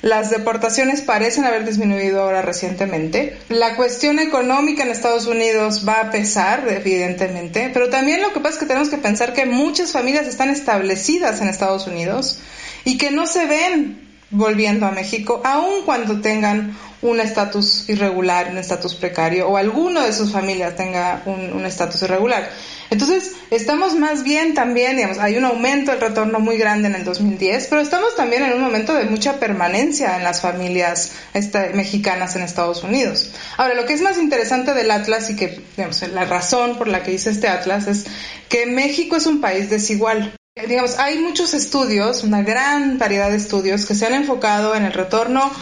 Las 0.00 0.30
deportaciones 0.30 1.00
parecen 1.00 1.44
haber 1.44 1.64
disminuido 1.64 2.22
ahora 2.22 2.40
recientemente. 2.40 3.36
La 3.48 3.74
cuestión 3.74 4.20
económica 4.20 4.84
en 4.84 4.90
Estados 4.90 5.26
Unidos 5.26 5.84
va 5.88 6.00
a 6.00 6.10
pesar, 6.12 6.68
evidentemente, 6.68 7.70
pero 7.74 7.90
también 7.90 8.22
lo 8.22 8.32
que 8.32 8.38
pasa 8.38 8.54
es 8.54 8.60
que 8.60 8.66
tenemos 8.66 8.90
que 8.90 8.98
pensar 8.98 9.32
que 9.32 9.44
muchas 9.44 9.90
familias 9.90 10.28
están 10.28 10.50
establecidas 10.50 11.40
en 11.40 11.48
Estados 11.48 11.88
Unidos 11.88 12.38
y 12.84 12.96
que 12.96 13.10
no 13.10 13.26
se 13.26 13.46
ven 13.46 14.07
volviendo 14.30 14.86
a 14.86 14.90
México, 14.90 15.40
aun 15.44 15.84
cuando 15.84 16.20
tengan 16.20 16.76
un 17.00 17.20
estatus 17.20 17.88
irregular, 17.88 18.48
un 18.50 18.58
estatus 18.58 18.94
precario, 18.94 19.48
o 19.48 19.56
alguno 19.56 20.02
de 20.02 20.12
sus 20.12 20.32
familias 20.32 20.76
tenga 20.76 21.22
un 21.26 21.64
estatus 21.64 22.02
irregular. 22.02 22.50
Entonces, 22.90 23.32
estamos 23.50 23.94
más 23.96 24.24
bien 24.24 24.54
también, 24.54 24.96
digamos, 24.96 25.18
hay 25.18 25.36
un 25.36 25.44
aumento 25.44 25.90
del 25.90 26.00
retorno 26.00 26.40
muy 26.40 26.56
grande 26.56 26.88
en 26.88 26.94
el 26.94 27.04
2010, 27.04 27.66
pero 27.68 27.82
estamos 27.82 28.16
también 28.16 28.42
en 28.42 28.54
un 28.54 28.62
momento 28.62 28.94
de 28.94 29.04
mucha 29.04 29.38
permanencia 29.38 30.16
en 30.16 30.24
las 30.24 30.40
familias 30.40 31.12
este, 31.34 31.70
mexicanas 31.74 32.34
en 32.36 32.42
Estados 32.42 32.82
Unidos. 32.82 33.30
Ahora, 33.58 33.74
lo 33.74 33.84
que 33.84 33.92
es 33.92 34.00
más 34.00 34.16
interesante 34.16 34.72
del 34.72 34.90
Atlas 34.90 35.28
y 35.28 35.36
que, 35.36 35.60
digamos, 35.76 36.00
la 36.08 36.24
razón 36.24 36.78
por 36.78 36.88
la 36.88 37.02
que 37.02 37.12
hice 37.12 37.30
este 37.30 37.48
Atlas 37.48 37.86
es 37.88 38.06
que 38.48 38.64
México 38.64 39.16
es 39.16 39.26
un 39.26 39.42
país 39.42 39.68
desigual. 39.68 40.34
Digamos, 40.66 40.98
hay 40.98 41.18
muchos 41.18 41.54
estudios, 41.54 42.24
una 42.24 42.42
gran 42.42 42.98
variedad 42.98 43.30
de 43.30 43.36
estudios 43.36 43.86
que 43.86 43.94
se 43.94 44.06
han 44.06 44.14
enfocado 44.14 44.74
en 44.74 44.84
el 44.84 44.92
retorno 44.92 45.52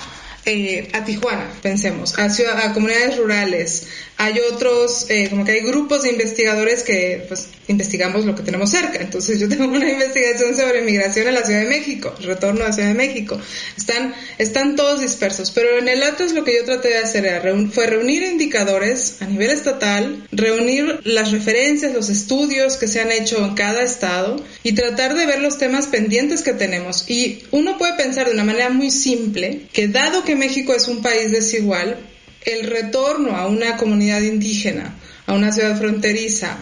eh, 0.47 0.89
a 0.93 1.05
Tijuana, 1.05 1.51
pensemos, 1.61 2.17
a, 2.19 2.25
a 2.25 2.73
comunidades 2.73 3.19
rurales, 3.19 3.89
hay 4.19 4.39
otros, 4.51 5.07
eh, 5.11 5.29
como 5.29 5.45
que 5.45 5.53
hay 5.53 5.61
grupos 5.61 6.05
de 6.05 6.11
investigadores 6.11 6.83
que 6.83 7.25
pues 7.29 7.49
investigamos 7.69 8.25
lo 8.25 8.35
que 8.35 8.43
tenemos 8.43 8.71
cerca. 8.71 8.99
Entonces 9.01 9.39
yo 9.39 9.49
tengo 9.49 9.65
una 9.65 9.91
investigación 9.91 10.57
sobre 10.57 10.83
migración 10.83 11.29
en 11.29 11.35
la 11.35 11.45
Ciudad 11.45 11.61
de 11.61 11.69
México, 11.69 12.15
retorno 12.21 12.65
a 12.65 12.69
la 12.69 12.73
Ciudad 12.73 12.89
de 12.89 12.95
México. 12.95 13.39
Están, 13.77 14.15
están 14.39 14.77
todos 14.77 15.01
dispersos, 15.01 15.51
pero 15.51 15.79
en 15.79 15.89
el 15.89 16.03
Atlas 16.03 16.33
lo 16.33 16.45
que 16.45 16.57
yo 16.57 16.65
traté 16.65 16.89
de 16.89 16.99
hacer 16.99 17.27
era 17.27 17.43
fue 17.71 17.87
reunir 17.87 18.23
indicadores 18.23 19.17
a 19.21 19.27
nivel 19.27 19.51
estatal, 19.51 20.27
reunir 20.33 21.01
las 21.05 21.33
referencias, 21.33 21.93
los 21.93 22.09
estudios 22.09 22.77
que 22.77 22.89
se 22.89 23.01
han 23.01 23.13
hecho 23.13 23.45
en 23.45 23.55
cada 23.55 23.83
estado 23.83 24.43
y 24.63 24.73
tratar 24.73 25.15
de 25.15 25.27
ver 25.27 25.41
los 25.41 25.59
temas 25.59 25.89
pendientes 25.89 26.43
que 26.43 26.55
tenemos. 26.55 27.09
Y 27.09 27.45
uno 27.51 27.77
puede 27.77 27.95
pensar 27.95 28.27
de 28.27 28.33
una 28.33 28.45
manera 28.45 28.71
muy 28.71 28.91
simple 28.91 29.63
que 29.73 29.89
dado 29.89 30.25
que 30.25 30.36
México 30.37 30.75
es 30.75 30.89
un 30.89 31.03
país 31.03 31.31
desigual, 31.31 31.99
el 32.45 32.65
retorno 32.65 33.37
a 33.37 33.49
una 33.49 33.77
comunidad 33.77 34.23
indígena, 34.23 34.95
a 35.27 35.35
una 35.35 35.51
ciudad 35.53 35.77
fronteriza, 35.77 36.57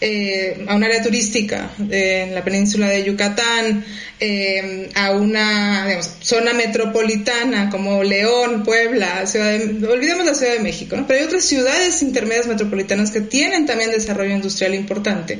eh, 0.00 0.64
a 0.68 0.74
un 0.76 0.84
área 0.84 1.02
turística 1.02 1.70
en 1.90 2.34
la 2.34 2.44
península 2.44 2.88
de 2.88 3.04
Yucatán, 3.04 3.84
eh, 4.20 4.90
a 4.94 5.10
una 5.10 6.00
zona 6.20 6.52
metropolitana 6.52 7.70
como 7.70 8.04
León, 8.04 8.62
Puebla, 8.62 9.26
ciudad 9.26 9.60
olvidemos 9.90 10.24
la 10.24 10.34
Ciudad 10.34 10.52
de 10.52 10.60
México, 10.60 10.96
pero 11.08 11.18
hay 11.18 11.26
otras 11.26 11.44
ciudades 11.44 12.00
intermedias 12.02 12.46
metropolitanas 12.46 13.10
que 13.10 13.20
tienen 13.20 13.66
también 13.66 13.90
desarrollo 13.90 14.34
industrial 14.34 14.74
importante 14.74 15.38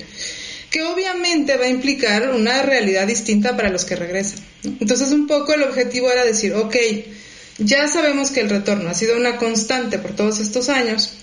que 0.70 0.82
obviamente 0.82 1.56
va 1.56 1.66
a 1.66 1.68
implicar 1.68 2.30
una 2.30 2.62
realidad 2.62 3.06
distinta 3.06 3.56
para 3.56 3.70
los 3.70 3.84
que 3.84 3.94
regresan. 3.94 4.40
Entonces 4.64 5.12
un 5.12 5.28
poco 5.28 5.54
el 5.54 5.62
objetivo 5.62 6.10
era 6.10 6.24
decir, 6.24 6.52
ok, 6.52 6.74
ya 7.58 7.88
sabemos 7.88 8.30
que 8.30 8.40
el 8.40 8.50
retorno 8.50 8.90
ha 8.90 8.94
sido 8.94 9.16
una 9.16 9.36
constante 9.36 9.98
por 9.98 10.14
todos 10.14 10.40
estos 10.40 10.68
años, 10.68 11.14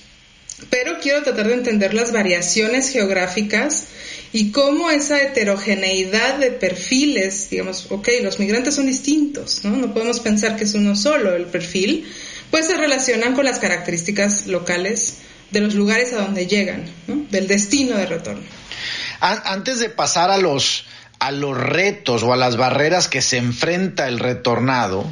pero 0.70 1.00
quiero 1.02 1.24
tratar 1.24 1.48
de 1.48 1.56
entender 1.56 1.94
las 1.94 2.12
variaciones 2.12 2.90
geográficas 2.90 3.86
y 4.32 4.52
cómo 4.52 4.90
esa 4.90 5.22
heterogeneidad 5.22 6.38
de 6.38 6.52
perfiles, 6.52 7.50
digamos, 7.50 7.88
ok, 7.90 8.08
los 8.22 8.40
migrantes 8.40 8.76
son 8.76 8.86
distintos, 8.86 9.64
¿no? 9.64 9.76
No 9.76 9.94
podemos 9.94 10.20
pensar 10.20 10.56
que 10.56 10.64
es 10.64 10.74
uno 10.74 10.96
solo 10.96 11.36
el 11.36 11.46
perfil, 11.46 12.08
pues 12.50 12.68
se 12.68 12.78
relacionan 12.78 13.34
con 13.34 13.46
las 13.46 13.60
características 13.60 14.48
locales 14.48 15.16
de 15.52 15.62
los 15.62 15.74
lugares 15.74 16.14
a 16.14 16.18
donde 16.18 16.48
llegan, 16.48 16.86
¿no? 17.08 17.26
del 17.30 17.48
destino 17.48 17.98
de 17.98 18.06
retorno. 18.06 18.44
Antes 19.20 19.80
de 19.80 19.90
pasar 19.90 20.32
a 20.32 20.38
los 20.38 20.86
a 21.22 21.30
los 21.30 21.56
retos 21.56 22.24
o 22.24 22.34
a 22.34 22.36
las 22.36 22.58
barreras 22.58 23.08
que 23.08 23.22
se 23.22 23.38
enfrenta 23.38 24.08
el 24.08 24.18
retornado, 24.18 25.06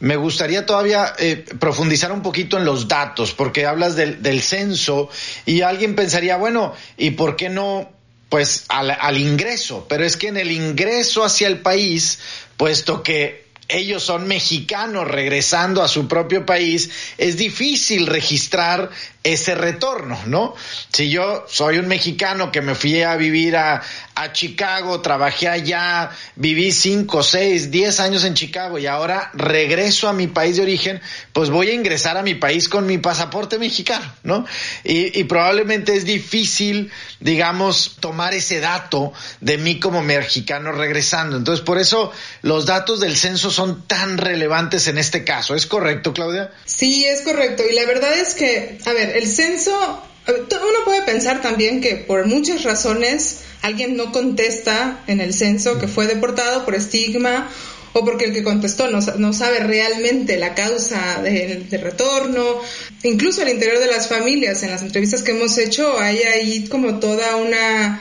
me 0.00 0.16
gustaría 0.16 0.64
todavía 0.64 1.12
eh, 1.18 1.44
profundizar 1.60 2.10
un 2.10 2.22
poquito 2.22 2.56
en 2.56 2.64
los 2.64 2.88
datos, 2.88 3.34
porque 3.34 3.66
hablas 3.66 3.94
del, 3.94 4.22
del, 4.22 4.40
censo 4.40 5.10
y 5.44 5.60
alguien 5.60 5.94
pensaría, 5.94 6.38
bueno, 6.38 6.72
¿y 6.96 7.10
por 7.10 7.36
qué 7.36 7.50
no? 7.50 7.92
Pues 8.30 8.64
al, 8.68 8.96
al 8.98 9.18
ingreso, 9.18 9.84
pero 9.90 10.06
es 10.06 10.16
que 10.16 10.28
en 10.28 10.38
el 10.38 10.50
ingreso 10.50 11.22
hacia 11.22 11.48
el 11.48 11.60
país, 11.60 12.18
puesto 12.56 13.02
que 13.02 13.44
ellos 13.68 14.02
son 14.02 14.26
mexicanos 14.26 15.06
regresando 15.06 15.82
a 15.82 15.88
su 15.88 16.08
propio 16.08 16.46
país, 16.46 16.88
es 17.18 17.36
difícil 17.36 18.06
registrar 18.06 18.90
ese 19.24 19.54
retorno, 19.54 20.18
¿no? 20.26 20.54
Si 20.92 21.08
yo 21.10 21.44
soy 21.48 21.78
un 21.78 21.86
mexicano 21.86 22.50
que 22.50 22.60
me 22.60 22.74
fui 22.74 23.02
a 23.02 23.16
vivir 23.16 23.56
a, 23.56 23.82
a 24.14 24.32
Chicago, 24.32 25.00
trabajé 25.00 25.48
allá, 25.48 26.10
viví 26.36 26.72
cinco, 26.72 27.22
seis, 27.22 27.70
diez 27.70 28.00
años 28.00 28.24
en 28.24 28.34
Chicago 28.34 28.78
y 28.78 28.86
ahora 28.86 29.30
regreso 29.34 30.08
a 30.08 30.12
mi 30.12 30.26
país 30.26 30.56
de 30.56 30.62
origen, 30.62 31.00
pues 31.32 31.50
voy 31.50 31.70
a 31.70 31.74
ingresar 31.74 32.16
a 32.16 32.22
mi 32.22 32.34
país 32.34 32.68
con 32.68 32.86
mi 32.86 32.98
pasaporte 32.98 33.58
mexicano, 33.58 34.12
¿no? 34.24 34.44
Y, 34.82 35.18
y 35.18 35.24
probablemente 35.24 35.94
es 35.94 36.04
difícil, 36.04 36.90
digamos, 37.20 37.96
tomar 38.00 38.34
ese 38.34 38.60
dato 38.60 39.12
de 39.40 39.56
mí 39.56 39.78
como 39.78 40.02
mexicano 40.02 40.72
regresando. 40.72 41.36
Entonces, 41.36 41.64
por 41.64 41.78
eso 41.78 42.12
los 42.42 42.66
datos 42.66 43.00
del 43.00 43.16
censo 43.16 43.50
son 43.50 43.86
tan 43.86 44.18
relevantes 44.18 44.88
en 44.88 44.98
este 44.98 45.24
caso. 45.24 45.54
¿Es 45.54 45.66
correcto, 45.66 46.12
Claudia? 46.12 46.50
Sí, 46.64 47.04
es 47.04 47.22
correcto. 47.22 47.62
Y 47.70 47.74
la 47.74 47.84
verdad 47.86 48.12
es 48.18 48.34
que, 48.34 48.78
a 48.84 48.92
ver, 48.92 49.11
el 49.14 49.26
censo, 49.26 50.02
uno 50.26 50.84
puede 50.84 51.02
pensar 51.02 51.42
también 51.42 51.80
que 51.80 51.96
por 51.96 52.26
muchas 52.26 52.64
razones 52.64 53.38
alguien 53.62 53.96
no 53.96 54.12
contesta 54.12 55.00
en 55.06 55.20
el 55.20 55.32
censo 55.34 55.78
que 55.78 55.88
fue 55.88 56.06
deportado 56.06 56.64
por 56.64 56.74
estigma 56.74 57.48
o 57.92 58.04
porque 58.04 58.24
el 58.24 58.32
que 58.32 58.42
contestó 58.42 58.90
no, 58.90 59.00
no 59.00 59.32
sabe 59.32 59.60
realmente 59.60 60.36
la 60.36 60.54
causa 60.54 61.20
del 61.22 61.68
de 61.68 61.78
retorno. 61.78 62.60
Incluso 63.02 63.42
al 63.42 63.50
interior 63.50 63.78
de 63.78 63.86
las 63.86 64.08
familias, 64.08 64.62
en 64.62 64.70
las 64.70 64.82
entrevistas 64.82 65.22
que 65.22 65.32
hemos 65.32 65.58
hecho, 65.58 65.98
hay 65.98 66.18
ahí 66.22 66.68
como 66.68 67.00
toda 67.00 67.36
una 67.36 68.00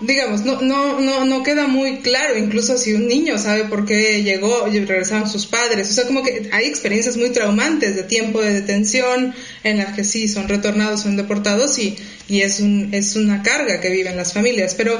digamos, 0.00 0.44
no, 0.44 0.60
no, 0.60 1.00
no, 1.00 1.24
no 1.24 1.42
queda 1.42 1.66
muy 1.66 1.98
claro, 1.98 2.38
incluso 2.38 2.78
si 2.78 2.92
un 2.94 3.06
niño 3.06 3.38
sabe 3.38 3.64
por 3.64 3.84
qué 3.84 4.22
llegó 4.22 4.68
y 4.68 4.80
regresaron 4.80 5.28
sus 5.28 5.46
padres. 5.46 5.90
O 5.90 5.92
sea, 5.92 6.06
como 6.06 6.22
que 6.22 6.48
hay 6.52 6.66
experiencias 6.66 7.16
muy 7.16 7.30
traumantes 7.30 7.94
de 7.96 8.02
tiempo 8.02 8.40
de 8.40 8.54
detención 8.54 9.34
en 9.64 9.78
las 9.78 9.94
que 9.94 10.04
sí 10.04 10.28
son 10.28 10.48
retornados, 10.48 11.02
son 11.02 11.16
deportados 11.16 11.78
y, 11.78 11.96
y 12.28 12.40
es, 12.40 12.60
un, 12.60 12.90
es 12.92 13.16
una 13.16 13.42
carga 13.42 13.80
que 13.80 13.90
viven 13.90 14.16
las 14.16 14.32
familias. 14.32 14.74
Pero 14.74 14.98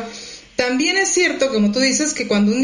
también 0.56 0.96
es 0.96 1.08
cierto, 1.08 1.50
como 1.50 1.72
tú 1.72 1.80
dices, 1.80 2.14
que 2.14 2.28
cuando 2.28 2.52
un 2.52 2.60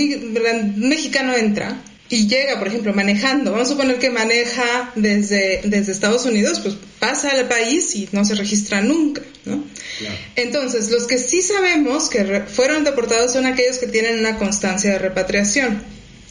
mexicano 0.76 1.35
entra, 1.35 1.82
y 2.11 2.27
llega, 2.27 2.59
por 2.59 2.69
ejemplo, 2.69 2.95
manejando, 2.95 3.53
vamos 3.53 3.69
a 3.69 3.73
suponer 3.73 3.99
que 3.99 4.11
maneja 4.11 4.93
desde, 4.95 5.61
desde 5.65 5.93
Estados 5.93 6.25
Unidos, 6.25 6.61
pues 6.61 6.77
pasa 6.99 7.31
al 7.31 7.49
país 7.49 7.95
y 7.95 8.09
no 8.12 8.25
se 8.25 8.35
registra 8.35 8.81
nunca, 8.81 9.23
¿no? 9.45 9.62
Entonces, 10.37 10.91
los 10.91 11.07
que 11.07 11.19
sí 11.19 11.43
sabemos 11.43 12.09
que 12.09 12.45
fueron 12.47 12.85
deportados 12.85 13.33
son 13.33 13.47
aquellos 13.47 13.79
que 13.79 13.88
tienen 13.88 14.19
una 14.21 14.38
constancia 14.38 14.93
de 14.93 14.99
repatriación. 14.99 15.83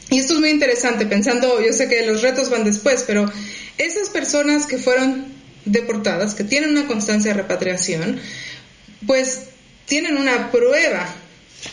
Y 0.09 0.19
esto 0.19 0.33
es 0.33 0.39
muy 0.39 0.49
interesante, 0.49 1.05
pensando, 1.05 1.61
yo 1.61 1.73
sé 1.73 1.89
que 1.89 2.05
los 2.05 2.21
retos 2.21 2.49
van 2.49 2.63
después, 2.63 3.03
pero 3.05 3.31
esas 3.77 4.09
personas 4.09 4.65
que 4.65 4.77
fueron 4.77 5.25
deportadas, 5.65 6.33
que 6.33 6.43
tienen 6.43 6.71
una 6.71 6.87
constancia 6.87 7.31
de 7.31 7.41
repatriación, 7.41 8.19
pues 9.05 9.41
tienen 9.85 10.17
una 10.17 10.51
prueba, 10.51 11.13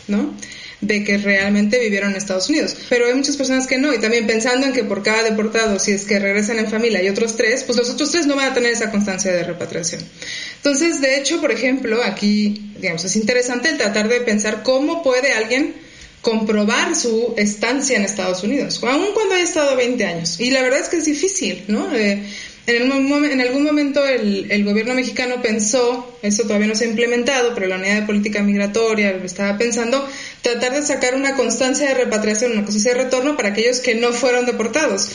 ¿no? 0.09 0.35
De 0.81 1.04
que 1.04 1.19
realmente 1.19 1.78
vivieron 1.78 2.11
en 2.11 2.16
Estados 2.16 2.49
Unidos. 2.49 2.76
Pero 2.88 3.07
hay 3.07 3.14
muchas 3.14 3.37
personas 3.37 3.66
que 3.66 3.78
no, 3.78 3.93
y 3.95 3.99
también 3.99 4.26
pensando 4.26 4.66
en 4.66 4.73
que 4.73 4.85
por 4.85 5.02
cada 5.02 5.23
deportado, 5.23 5.78
si 5.78 5.93
es 5.93 6.04
que 6.04 6.19
regresan 6.19 6.59
en 6.59 6.69
familia 6.69 7.02
y 7.02 7.09
otros 7.09 7.37
tres, 7.37 7.64
pues 7.64 7.78
los 7.78 7.90
otros 7.90 8.11
tres 8.11 8.26
no 8.26 8.37
van 8.37 8.50
a 8.50 8.54
tener 8.54 8.73
esa 8.73 8.90
constancia 8.90 9.33
de 9.33 9.45
repatriación. 9.45 10.02
Entonces, 10.57 11.00
de 11.00 11.19
hecho, 11.19 11.40
por 11.40 11.52
ejemplo, 11.52 12.02
aquí, 12.02 12.73
digamos, 12.78 13.04
es 13.04 13.16
interesante 13.16 13.69
el 13.71 13.78
tratar 13.78 14.09
de 14.09 14.21
pensar 14.21 14.62
cómo 14.62 15.02
puede 15.02 15.33
alguien 15.33 15.75
comprobar 16.21 16.97
su 16.97 17.35
estancia 17.37 17.97
en 17.97 18.02
Estados 18.02 18.43
Unidos, 18.43 18.81
aun 18.83 19.12
cuando 19.12 19.35
haya 19.35 19.45
estado 19.45 19.76
20 19.76 20.04
años. 20.07 20.40
Y 20.40 20.50
la 20.50 20.62
verdad 20.62 20.81
es 20.81 20.88
que 20.88 20.97
es 20.97 21.04
difícil, 21.04 21.64
¿no? 21.69 21.95
Eh, 21.95 22.23
en, 22.66 22.90
en, 22.90 23.40
algún 23.40 23.62
momento 23.62 24.04
el, 24.06 24.50
el, 24.50 24.64
gobierno 24.64 24.94
mexicano 24.94 25.42
pensó, 25.42 26.16
eso 26.23 26.44
todavía 26.44 26.66
no 26.66 26.75
se 26.75 26.85
ha 26.85 26.88
implementado, 26.88 27.54
pero 27.54 27.66
la 27.66 27.76
unidad 27.76 28.00
de 28.00 28.06
política 28.06 28.42
migratoria 28.42 29.11
estaba 29.11 29.59
pensando, 29.59 30.09
tratar 30.40 30.73
de 30.73 30.83
sacar 30.83 31.14
una 31.14 31.35
constancia 31.35 31.88
de 31.88 31.94
repatriación, 31.94 32.52
una 32.52 32.62
constancia 32.62 32.94
de 32.94 33.04
retorno 33.04 33.37
para 33.37 33.50
aquellos 33.50 33.80
que 33.80 33.94
no 33.94 34.12
fueron 34.12 34.47
deportados. 34.47 35.11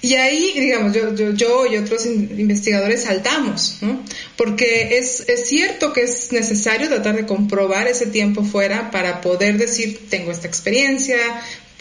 Y 0.00 0.14
ahí, 0.14 0.52
digamos, 0.54 0.94
yo, 0.94 1.14
yo, 1.14 1.32
yo 1.32 1.66
y 1.66 1.76
otros 1.76 2.06
investigadores 2.06 3.04
saltamos, 3.04 3.78
¿no? 3.80 4.02
Porque 4.36 4.98
es, 4.98 5.28
es 5.28 5.46
cierto 5.46 5.92
que 5.92 6.02
es 6.02 6.32
necesario 6.32 6.88
tratar 6.88 7.16
de 7.16 7.26
comprobar 7.26 7.86
ese 7.86 8.06
tiempo 8.06 8.44
fuera 8.44 8.90
para 8.90 9.20
poder 9.20 9.56
decir, 9.56 10.08
tengo 10.10 10.30
esta 10.30 10.46
experiencia, 10.46 11.16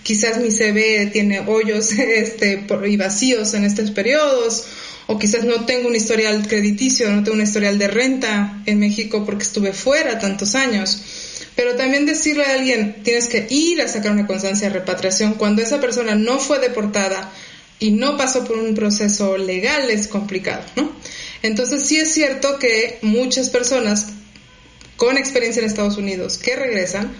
quizás 0.03 0.37
mi 0.39 0.51
CV 0.51 1.09
tiene 1.11 1.41
hoyos 1.47 1.91
este, 1.97 2.65
y 2.87 2.97
vacíos 2.97 3.53
en 3.53 3.65
estos 3.65 3.91
periodos, 3.91 4.65
o 5.13 5.19
quizás 5.19 5.43
no 5.43 5.65
tengo 5.65 5.87
un 5.87 5.95
historial 5.95 6.47
crediticio, 6.47 7.11
no 7.11 7.23
tengo 7.23 7.37
un 7.37 7.43
historial 7.43 7.77
de 7.77 7.87
renta 7.87 8.63
en 8.65 8.79
México 8.79 9.23
porque 9.25 9.43
estuve 9.43 9.71
fuera 9.71 10.17
tantos 10.17 10.55
años. 10.55 11.03
Pero 11.55 11.75
también 11.75 12.07
decirle 12.07 12.45
a 12.45 12.53
alguien, 12.53 13.03
tienes 13.03 13.27
que 13.27 13.45
ir 13.47 13.79
a 13.81 13.87
sacar 13.87 14.11
una 14.11 14.25
constancia 14.25 14.69
de 14.69 14.73
repatriación 14.73 15.35
cuando 15.35 15.61
esa 15.61 15.79
persona 15.79 16.15
no 16.15 16.39
fue 16.39 16.57
deportada 16.57 17.31
y 17.77 17.91
no 17.91 18.17
pasó 18.17 18.43
por 18.43 18.57
un 18.57 18.73
proceso 18.73 19.37
legal 19.37 19.87
es 19.91 20.07
complicado, 20.07 20.63
¿no? 20.75 20.91
Entonces 21.43 21.85
sí 21.85 21.97
es 21.97 22.11
cierto 22.11 22.57
que 22.57 22.97
muchas 23.03 23.51
personas 23.51 24.07
con 24.97 25.17
experiencia 25.17 25.59
en 25.59 25.67
Estados 25.67 25.97
Unidos 25.97 26.39
que 26.39 26.55
regresan 26.55 27.11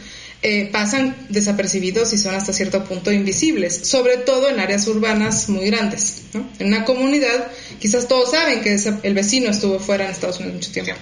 eh, 0.46 0.70
pasan 0.72 1.16
desapercibidos 1.30 2.12
y 2.12 2.18
son 2.18 2.36
hasta 2.36 2.52
cierto 2.52 2.84
punto 2.84 3.14
invisibles, 3.14 3.88
sobre 3.88 4.18
todo 4.18 4.50
en 4.50 4.60
áreas 4.60 4.86
urbanas 4.88 5.48
muy 5.48 5.68
grandes. 5.68 6.24
En 6.60 6.68
una 6.68 6.84
comunidad, 6.84 7.48
quizás 7.80 8.10
todos 8.10 8.32
saben 8.32 8.62
que 8.62 8.78
el 9.04 9.14
vecino 9.14 9.50
estuvo 9.50 9.80
fuera 9.80 10.04
en 10.04 10.12
Estados 10.12 10.40
Unidos 10.40 10.56
mucho 10.56 10.72
tiempo. 10.72 10.94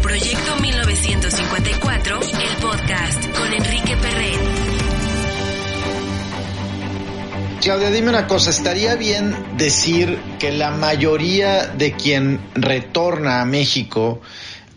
Proyecto 0.00 0.56
1954, 0.60 2.20
el 2.20 2.56
podcast 2.62 3.36
con 3.36 3.52
Enrique 3.52 3.96
Perret. 3.96 4.70
Claudia, 7.60 7.90
dime 7.90 8.10
una 8.10 8.26
cosa, 8.26 8.50
¿estaría 8.50 8.94
bien 8.94 9.36
decir 9.58 10.18
que 10.38 10.52
la 10.52 10.70
mayoría 10.70 11.66
de 11.66 11.92
quien 11.92 12.40
retorna 12.54 13.42
a 13.42 13.44
México 13.44 14.22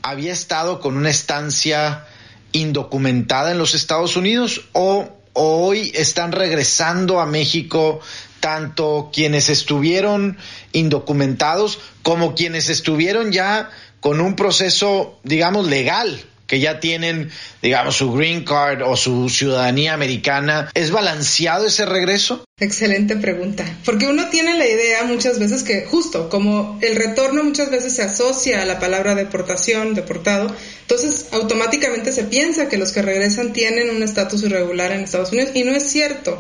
había 0.04 0.34
estado 0.34 0.80
con 0.80 0.98
una 0.98 1.10
estancia 1.10 2.06
indocumentada 2.52 3.52
en 3.52 3.58
los 3.58 3.74
Estados 3.74 4.16
Unidos 4.16 4.66
o 4.74 5.10
hoy 5.34 5.92
están 5.96 6.32
regresando 6.32 7.20
a 7.20 7.26
México 7.26 8.00
tanto 8.40 9.10
quienes 9.12 9.50
estuvieron 9.50 10.38
indocumentados 10.74 11.80
como 12.04 12.36
quienes 12.36 12.70
estuvieron 12.70 13.32
ya 13.32 13.72
con 14.02 14.20
un 14.20 14.36
proceso, 14.36 15.18
digamos, 15.24 15.68
legal 15.68 16.24
que 16.54 16.60
ya 16.60 16.80
tienen, 16.80 17.32
digamos, 17.64 17.96
su 17.96 18.14
green 18.14 18.46
card 18.46 18.84
o 18.84 18.96
su 18.96 19.28
ciudadanía 19.28 19.96
americana. 19.96 20.70
¿Es 20.76 20.92
balanceado 20.92 21.66
ese 21.66 21.84
regreso? 21.88 22.46
Excelente 22.60 23.16
pregunta, 23.16 23.66
porque 23.84 24.06
uno 24.06 24.30
tiene 24.30 24.56
la 24.56 24.68
idea 24.68 25.04
muchas 25.04 25.40
veces 25.40 25.64
que 25.64 25.88
justo 25.88 26.30
como 26.30 26.78
el 26.84 26.96
retorno 26.96 27.44
muchas 27.44 27.72
veces 27.72 27.96
se 27.96 28.04
asocia 28.04 28.62
a 28.62 28.66
la 28.66 28.80
palabra 28.80 29.16
deportación, 29.16 29.96
deportado, 29.96 30.56
entonces 30.82 31.30
automáticamente 31.32 32.12
se 32.12 32.26
piensa 32.26 32.70
que 32.70 32.78
los 32.78 32.92
que 32.92 33.02
regresan 33.02 33.52
tienen 33.52 33.90
un 33.90 34.04
estatus 34.04 34.44
irregular 34.44 34.92
en 34.92 35.00
Estados 35.00 35.32
Unidos 35.32 35.50
y 35.56 35.64
no 35.64 35.72
es 35.72 35.90
cierto. 35.90 36.40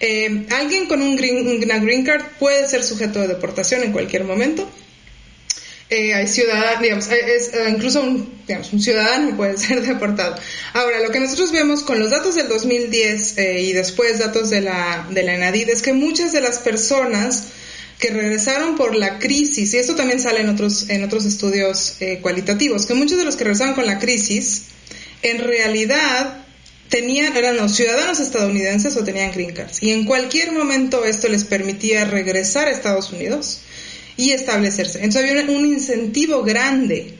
Eh, 0.00 0.44
alguien 0.50 0.88
con 0.88 1.00
un 1.00 1.18
una 1.18 1.78
green 1.78 2.04
card 2.04 2.22
puede 2.38 2.68
ser 2.68 2.84
sujeto 2.84 3.18
de 3.18 3.28
deportación 3.28 3.82
en 3.82 3.92
cualquier 3.92 4.24
momento, 4.24 4.68
eh, 5.90 6.12
hay 6.12 6.28
ciudadanos, 6.28 6.82
digamos, 6.82 7.08
eh, 7.08 7.36
es, 7.36 7.54
eh, 7.54 7.70
incluso 7.70 8.02
un, 8.02 8.42
digamos, 8.46 8.70
un 8.74 8.80
ciudadano 8.80 9.34
puede 9.36 9.56
ser 9.58 9.80
deportado. 9.80 10.36
Ahora, 10.74 11.00
lo 11.00 11.10
que 11.10 11.18
nosotros 11.18 11.50
vemos 11.50 11.82
con 11.82 11.98
los 11.98 12.10
datos 12.10 12.34
del 12.34 12.48
2010 12.48 13.38
y 13.38 13.72
después 13.72 14.18
datos 14.18 14.50
de 14.50 14.60
la, 14.60 15.06
de 15.10 15.22
la 15.22 15.34
ENADID 15.34 15.70
es 15.70 15.80
que 15.80 15.94
muchas 15.94 16.32
de 16.32 16.42
las 16.42 16.58
personas 16.58 17.44
que 17.98 18.10
regresaron 18.10 18.76
por 18.76 18.94
la 18.94 19.18
crisis, 19.18 19.72
y 19.74 19.78
esto 19.78 19.96
también 19.96 20.20
sale 20.20 20.40
en 20.40 20.50
otros, 20.50 20.88
en 20.88 21.02
otros 21.02 21.24
estudios 21.24 21.96
cualitativos, 22.20 22.86
que 22.86 22.94
muchos 22.94 23.18
de 23.18 23.24
los 23.24 23.34
que 23.34 23.44
regresaron 23.44 23.74
con 23.74 23.86
la 23.86 23.98
crisis, 23.98 24.66
en 25.22 25.38
realidad 25.38 26.44
tenían, 26.90 27.36
eran 27.36 27.56
los 27.56 27.74
ciudadanos 27.74 28.20
estadounidenses 28.20 28.96
o 28.96 29.04
tenían 29.04 29.32
green 29.32 29.52
cards. 29.52 29.82
Y 29.82 29.90
en 29.90 30.04
cualquier 30.04 30.52
momento 30.52 31.04
esto 31.04 31.28
les 31.28 31.44
permitía 31.44 32.04
regresar 32.04 32.68
a 32.68 32.70
Estados 32.70 33.10
Unidos 33.10 33.62
y 34.18 34.32
establecerse. 34.32 34.98
Entonces 34.98 35.30
había 35.30 35.56
un, 35.56 35.64
incentivo 35.64 36.42
grande 36.42 37.14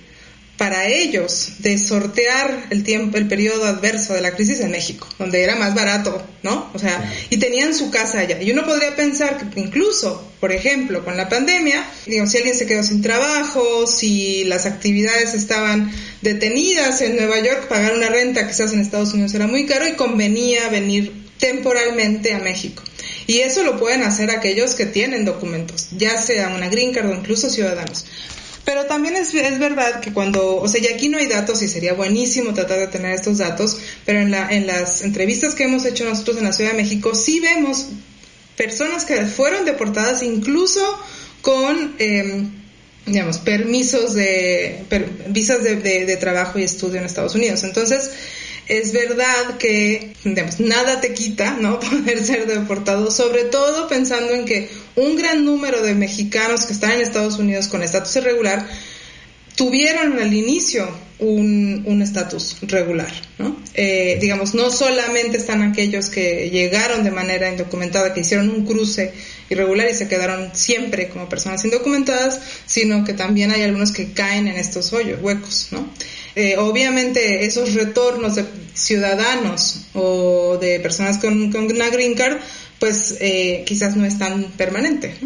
para 0.59 0.89
ellos 0.89 1.53
de 1.61 1.79
sortear 1.79 2.67
el 2.71 2.83
tiempo, 2.83 3.17
el 3.17 3.29
periodo 3.29 3.65
adverso 3.65 4.15
de 4.15 4.21
la 4.21 4.35
crisis 4.35 4.59
en 4.59 4.73
México, 4.73 5.07
donde 5.17 5.45
era 5.45 5.55
más 5.55 5.77
barato, 5.77 6.21
¿no? 6.43 6.69
O 6.75 6.79
sea, 6.81 7.15
y 7.31 7.37
tenían 7.37 7.73
su 7.73 7.93
casa 7.93 8.19
allá. 8.19 8.43
Y 8.43 8.51
uno 8.51 8.67
podría 8.67 8.97
pensar 8.97 9.39
que 9.39 9.61
incluso, 9.61 10.29
por 10.41 10.51
ejemplo, 10.51 11.05
con 11.05 11.17
la 11.17 11.29
pandemia, 11.29 11.89
digamos, 12.07 12.33
si 12.33 12.39
alguien 12.39 12.57
se 12.57 12.67
quedó 12.67 12.83
sin 12.83 13.01
trabajo, 13.01 13.87
si 13.87 14.43
las 14.45 14.67
actividades 14.67 15.35
estaban 15.35 15.93
detenidas 16.23 17.01
en 17.03 17.15
Nueva 17.15 17.39
York, 17.39 17.69
pagar 17.69 17.95
una 17.95 18.09
renta 18.09 18.49
quizás 18.49 18.73
en 18.73 18.81
Estados 18.81 19.15
Unidos 19.15 19.33
era 19.35 19.47
muy 19.47 19.67
caro 19.67 19.87
y 19.87 19.93
convenía 19.93 20.69
venir 20.69 21.13
temporalmente 21.39 22.35
a 22.35 22.41
México. 22.41 22.83
Y 23.29 23.41
eso 23.41 23.63
lo 23.63 23.79
pueden 23.79 24.03
hacer 24.05 24.31
aquellos 24.31 24.75
que 24.75 24.87
tienen 24.87 25.27
documentos, 25.27 25.89
ya 25.95 26.21
sea 26.21 26.49
una 26.49 26.71
green 26.71 26.95
card 26.95 27.11
o 27.11 27.15
incluso 27.15 27.51
ciudadanos. 27.51 28.07
Pero 28.65 28.87
también 28.87 29.17
es, 29.17 29.35
es, 29.35 29.59
verdad 29.59 30.01
que 30.01 30.15
cuando, 30.15 30.57
o 30.57 30.67
sea, 30.67 30.81
y 30.81 30.87
aquí 30.87 31.11
no 31.11 31.19
hay 31.19 31.27
datos 31.27 31.61
y 31.61 31.69
sería 31.69 31.93
buenísimo 31.93 32.55
tratar 32.55 32.79
de 32.79 32.87
tener 32.87 33.13
estos 33.13 33.37
datos, 33.37 33.77
pero 34.07 34.21
en, 34.21 34.31
la, 34.31 34.51
en 34.51 34.67
las 34.67 35.03
entrevistas 35.03 35.55
que 35.55 35.65
hemos 35.65 35.85
hecho 35.85 36.07
nosotros 36.07 36.39
en 36.39 36.45
la 36.45 36.55
Ciudad 36.55 36.71
de 36.71 36.79
México 36.79 37.15
sí 37.15 37.39
vemos 37.41 37.89
personas 38.57 39.05
que 39.05 39.27
fueron 39.27 39.67
deportadas 39.67 40.23
incluso 40.23 40.81
con, 41.43 41.97
em, 41.99 42.51
digamos, 43.05 43.37
permisos 43.37 44.15
de, 44.15 44.85
visas 45.29 45.63
de, 45.63 45.77
de 45.77 46.17
trabajo 46.17 46.59
y 46.59 46.63
estudio 46.63 46.99
en 46.99 47.05
Estados 47.05 47.35
Unidos. 47.35 47.63
Entonces, 47.63 48.11
es 48.69 48.93
verdad 48.93 49.57
que, 49.59 50.13
digamos, 50.25 50.61
nada 50.61 51.01
te 51.01 51.15
quita, 51.15 51.57
¿no? 51.61 51.81
Poder 51.81 52.25
ser 52.25 52.47
deportado, 52.47 53.11
sobre 53.11 53.45
todo 53.45 53.89
pensando 53.89 54.33
en 54.33 54.45
que 54.45 54.69
un 54.97 55.17
gran 55.17 55.45
número 55.45 55.83
de 55.83 55.95
mexicanos 55.95 56.67
que 56.67 56.73
están 56.73 56.93
en 56.93 57.01
Estados 57.01 57.39
Unidos 57.39 57.69
con 57.69 57.83
estatus 57.83 58.17
irregular 58.17 58.69
tuvieron 59.57 60.19
al 60.19 60.33
inicio 60.33 60.89
un 61.19 62.01
estatus 62.01 62.59
regular, 62.63 63.11
¿no? 63.39 63.57
Eh, 63.81 64.19
digamos, 64.21 64.55
no 64.55 64.71
solamente 64.71 65.37
están 65.37 65.63
aquellos 65.63 66.09
que 66.09 66.51
llegaron 66.51 67.05
de 67.05 67.13
manera 67.13 67.49
indocumentada, 67.49 68.13
que 68.13 68.23
hicieron 68.23 68.51
un 68.51 68.67
cruce 68.67 69.13
irregular 69.51 69.89
y 69.89 69.95
se 69.95 70.09
quedaron 70.09 70.51
siempre 70.53 71.09
como 71.09 71.29
personas 71.29 71.65
indocumentadas, 71.65 72.41
sino 72.67 73.05
que 73.05 73.13
también 73.13 73.53
hay 73.53 73.63
algunos 73.63 73.93
que 73.93 74.13
caen 74.13 74.49
en 74.49 74.57
estos 74.57 74.93
hoyos, 74.93 75.21
huecos, 75.23 75.69
¿no? 75.71 75.89
Eh, 76.41 76.57
obviamente 76.57 77.45
esos 77.47 77.75
retornos 77.75 78.37
de 78.37 78.45
ciudadanos 78.73 79.89
o 79.93 80.57
de 80.57 80.79
personas 80.79 81.19
con, 81.19 81.53
una 81.53 81.91
green 81.91 82.15
card, 82.15 82.37
pues 82.79 83.17
eh, 83.21 83.65
quizás 83.67 83.97
no 83.97 84.05
es 84.05 84.21
tan 84.21 84.45
permanente. 84.53 85.17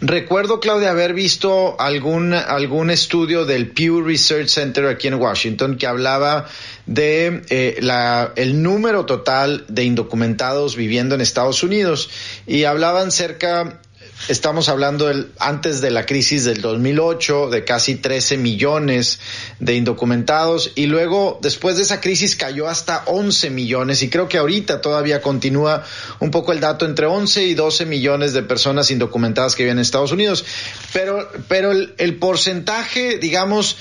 Recuerdo, 0.00 0.60
Claudia, 0.60 0.90
haber 0.90 1.14
visto 1.14 1.74
algún, 1.80 2.32
algún 2.32 2.90
estudio 2.90 3.44
del 3.44 3.72
Pew 3.72 4.02
Research 4.02 4.46
Center 4.46 4.86
aquí 4.86 5.08
en 5.08 5.14
Washington 5.14 5.78
que 5.78 5.88
hablaba 5.88 6.46
de 6.86 7.42
eh, 7.50 7.78
la, 7.80 8.32
el 8.36 8.62
número 8.62 9.04
total 9.04 9.64
de 9.66 9.82
indocumentados 9.82 10.76
viviendo 10.76 11.16
en 11.16 11.22
Estados 11.22 11.64
Unidos 11.64 12.08
y 12.46 12.62
hablaban 12.62 13.10
cerca 13.10 13.80
Estamos 14.28 14.68
hablando 14.68 15.08
antes 15.38 15.80
de 15.80 15.92
la 15.92 16.04
crisis 16.04 16.44
del 16.44 16.60
2008 16.60 17.48
de 17.48 17.64
casi 17.64 17.94
13 17.94 18.38
millones 18.38 19.20
de 19.60 19.76
indocumentados 19.76 20.72
y 20.74 20.86
luego 20.86 21.38
después 21.42 21.76
de 21.76 21.84
esa 21.84 22.00
crisis 22.00 22.34
cayó 22.34 22.66
hasta 22.66 23.04
11 23.06 23.50
millones 23.50 24.02
y 24.02 24.10
creo 24.10 24.28
que 24.28 24.38
ahorita 24.38 24.80
todavía 24.80 25.22
continúa 25.22 25.84
un 26.18 26.32
poco 26.32 26.52
el 26.52 26.58
dato 26.58 26.86
entre 26.86 27.06
11 27.06 27.44
y 27.44 27.54
12 27.54 27.86
millones 27.86 28.32
de 28.32 28.42
personas 28.42 28.90
indocumentadas 28.90 29.54
que 29.54 29.62
viven 29.62 29.78
en 29.78 29.82
Estados 29.82 30.10
Unidos. 30.10 30.44
Pero, 30.92 31.30
pero 31.46 31.70
el, 31.70 31.94
el 31.98 32.16
porcentaje, 32.16 33.18
digamos, 33.18 33.76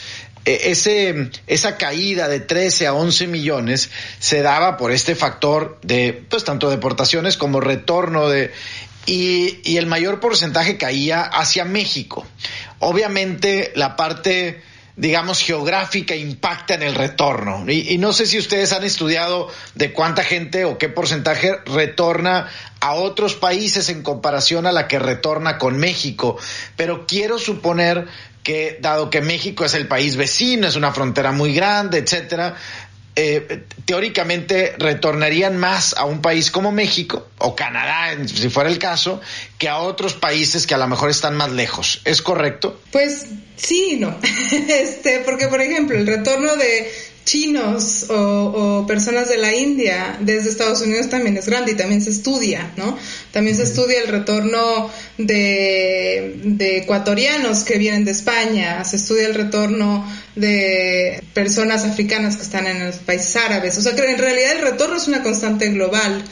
e, 0.45 0.69
ese, 0.69 1.31
esa 1.47 1.77
caída 1.77 2.27
de 2.27 2.39
13 2.39 2.85
a 2.85 2.93
11 2.93 3.25
millones 3.27 3.89
se 4.19 4.43
daba 4.43 4.77
por 4.77 4.91
este 4.91 5.15
factor 5.15 5.79
de, 5.81 6.23
pues, 6.29 6.43
tanto 6.43 6.69
deportaciones 6.69 7.35
como 7.35 7.61
retorno 7.61 8.29
de, 8.29 8.51
y, 9.05 9.77
el 9.77 9.87
mayor 9.87 10.19
porcentaje 10.19 10.77
caía 10.77 11.21
hacia 11.21 11.65
México. 11.65 12.25
Obviamente 12.79 13.71
la 13.75 13.95
parte 13.95 14.61
digamos, 14.97 15.41
geográfica 15.41 16.15
impacta 16.15 16.75
en 16.75 16.81
el 16.81 16.95
retorno. 16.95 17.69
Y, 17.69 17.97
no 17.97 18.13
sé 18.13 18.25
si 18.25 18.37
ustedes 18.37 18.71
han 18.71 18.85
estudiado 18.85 19.49
de 19.73 19.91
cuánta 19.91 20.23
gente 20.23 20.63
o 20.63 20.77
qué 20.77 20.87
porcentaje 20.87 21.53
retorna 21.65 22.47
a 22.79 22.93
otros 22.93 23.35
países 23.35 23.89
en 23.89 24.03
comparación 24.03 24.65
a 24.65 24.71
la 24.71 24.87
que 24.87 24.99
retorna 24.99 25.57
con 25.57 25.77
México, 25.77 26.37
pero 26.77 27.05
quiero 27.07 27.39
suponer 27.39 28.07
que 28.45 28.77
dado 28.79 29.09
que 29.09 29.21
México 29.21 29.65
es 29.65 29.73
el 29.73 29.87
país 29.87 30.17
vecino, 30.17 30.67
es 30.67 30.75
una 30.75 30.93
frontera 30.93 31.31
muy 31.31 31.53
grande, 31.53 31.97
etcétera, 31.97 32.55
eh, 33.15 33.63
teóricamente 33.85 34.75
retornarían 34.77 35.57
más 35.57 35.93
a 35.97 36.05
un 36.05 36.21
país 36.21 36.51
como 36.51 36.71
México 36.71 37.29
o 37.37 37.55
Canadá, 37.55 38.15
si 38.27 38.49
fuera 38.49 38.69
el 38.69 38.77
caso, 38.77 39.21
que 39.57 39.69
a 39.69 39.77
otros 39.77 40.13
países 40.13 40.67
que 40.67 40.73
a 40.73 40.77
lo 40.77 40.87
mejor 40.87 41.09
están 41.09 41.35
más 41.35 41.51
lejos. 41.51 42.01
¿Es 42.03 42.21
correcto? 42.21 42.81
Pues 42.91 43.27
sí, 43.55 43.97
no. 43.99 44.17
este, 44.51 45.19
porque 45.19 45.47
por 45.47 45.61
ejemplo, 45.61 45.97
el 45.97 46.07
retorno 46.07 46.55
de 46.57 46.91
chinos 47.25 48.05
o, 48.09 48.85
personas 48.87 49.27
de 49.27 49.37
la 49.37 49.53
India 49.53 50.17
desde 50.21 50.49
Estados 50.49 50.81
Unidos 50.81 51.09
también 51.09 51.35
es 51.37 51.47
grande 51.47 51.71
y 51.71 51.75
también 51.75 52.01
se 52.01 52.11
estudia, 52.11 52.71
¿no? 52.77 52.97
También 53.31 53.57
se 53.57 53.63
estudia 53.63 54.01
el 54.01 54.07
retorno 54.07 54.89
de, 55.17 56.39
de 56.43 56.77
ecuatorianos 56.77 57.63
que 57.63 57.77
vienen 57.79 58.05
de 58.05 58.11
España, 58.11 58.83
se 58.85 58.97
estudia 58.97 59.27
el 59.27 59.33
retorno 59.33 60.07
de 60.35 61.23
personas 61.33 61.83
africanas 61.83 62.35
que 62.35 62.43
están 62.43 62.67
en 62.67 62.85
los 62.85 62.97
países 62.97 63.35
árabes. 63.35 63.77
O 63.77 63.81
sea 63.81 63.95
que 63.95 64.09
en 64.09 64.17
realidad 64.17 64.51
el 64.53 64.61
retorno 64.61 64.95
es 64.95 65.07
una 65.07 65.23
constante 65.23 65.69
global. 65.69 66.23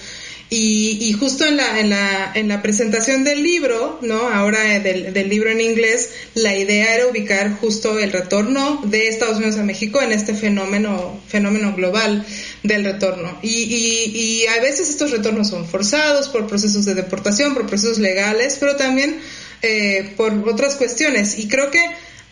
Y, 0.49 1.13
justo 1.13 1.45
en 1.45 1.58
la, 1.58 1.79
en, 1.79 1.89
la, 1.89 2.32
en 2.36 2.47
la 2.47 2.62
presentación 2.62 3.23
del 3.23 3.41
libro, 3.41 3.97
¿no? 4.01 4.29
Ahora 4.29 4.75
eh, 4.75 4.79
del, 4.79 5.29
libro 5.29 5.49
en 5.49 5.62
inglés, 5.62 6.12
la 6.36 6.56
idea 6.56 6.93
era 6.93 7.08
ubicar 7.08 7.58
justo 7.60 7.97
el 7.97 8.12
retorno 8.12 8.82
de 8.84 9.08
Estados 9.08 9.38
Unidos 9.38 9.58
a 9.58 9.63
México 9.63 9.99
en 9.99 10.12
este 10.12 10.36
fenómeno, 10.36 11.19
fenómeno 11.27 11.73
global 11.73 12.23
del 12.62 12.84
retorno. 12.84 13.39
Y, 13.41 13.49
y, 13.49 14.45
a 14.45 14.62
veces 14.62 14.89
estos 14.89 15.10
retornos 15.10 15.49
son 15.49 15.67
forzados 15.67 16.29
por 16.29 16.45
procesos 16.45 16.86
de 16.86 16.93
deportación, 16.93 17.56
por 17.56 17.65
procesos 17.65 17.97
legales, 17.97 18.58
pero 18.60 18.75
también 18.75 19.19
eh, 19.63 20.13
por 20.15 20.34
otras 20.47 20.75
cuestiones. 20.75 21.39
Y 21.39 21.47
creo 21.47 21.71
que 21.71 21.84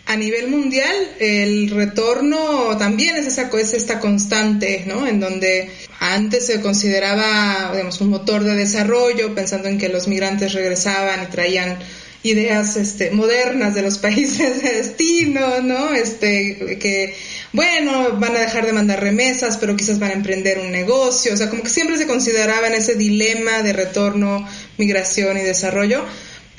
a 0.06 0.16
nivel 0.16 0.50
mundial 0.50 0.96
el 1.20 1.70
retorno 1.70 2.76
también 2.78 3.16
es, 3.16 3.28
esa, 3.28 3.50
es 3.58 3.74
esta 3.74 4.00
constante, 4.00 4.84
¿no? 4.88 5.08
En 5.08 5.20
donde 5.20 5.70
antes 6.00 6.48
se 6.48 6.62
consideraba, 6.62 7.72
digamos, 7.72 8.02
un 8.02 8.10
motor 8.10 8.44
de 8.44 8.56
desarrollo, 8.56 9.36
pensando 9.36 9.70
en 9.70 9.78
que 9.78 9.90
los 9.90 10.08
migrantes 10.08 10.54
regresaban 10.54 11.24
y 11.24 11.28
traían 11.28 11.78
ideas 12.24 12.78
este, 12.78 13.12
modernas 13.12 13.74
de 13.74 13.84
los 13.84 13.98
países 14.00 14.62
de 14.62 14.72
destino, 14.74 15.62
¿no? 15.62 15.94
Este, 15.94 16.78
que, 16.80 17.16
bueno, 17.54 18.18
van 18.20 18.36
a 18.36 18.40
dejar 18.40 18.66
de 18.66 18.74
mandar 18.74 19.02
remesas, 19.02 19.58
pero 19.58 19.76
quizás 19.76 20.00
van 20.00 20.12
a 20.12 20.16
emprender 20.16 20.60
un 20.60 20.72
negocio, 20.72 21.34
o 21.34 21.38
sea, 21.38 21.50
como 21.50 21.64
que 21.64 21.70
siempre 21.70 21.98
se 21.98 22.08
consideraba 22.08 22.68
en 22.68 22.74
ese 22.74 22.96
dilema 22.96 23.62
de 23.62 23.74
retorno, 23.74 24.48
migración 24.78 25.38
y 25.38 25.42
desarrollo 25.42 26.04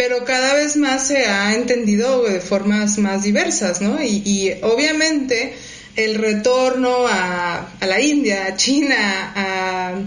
pero 0.02 0.24
cada 0.24 0.54
vez 0.54 0.76
más 0.76 1.06
se 1.06 1.26
ha 1.26 1.54
entendido 1.54 2.24
de 2.24 2.40
formas 2.40 2.98
más 2.98 3.22
diversas, 3.22 3.80
¿no? 3.80 4.02
Y, 4.02 4.52
obviamente 4.62 5.54
el 5.94 6.16
retorno 6.16 7.06
a, 7.06 7.72
la 7.80 8.00
India, 8.00 8.46
a 8.46 8.56
China, 8.56 10.02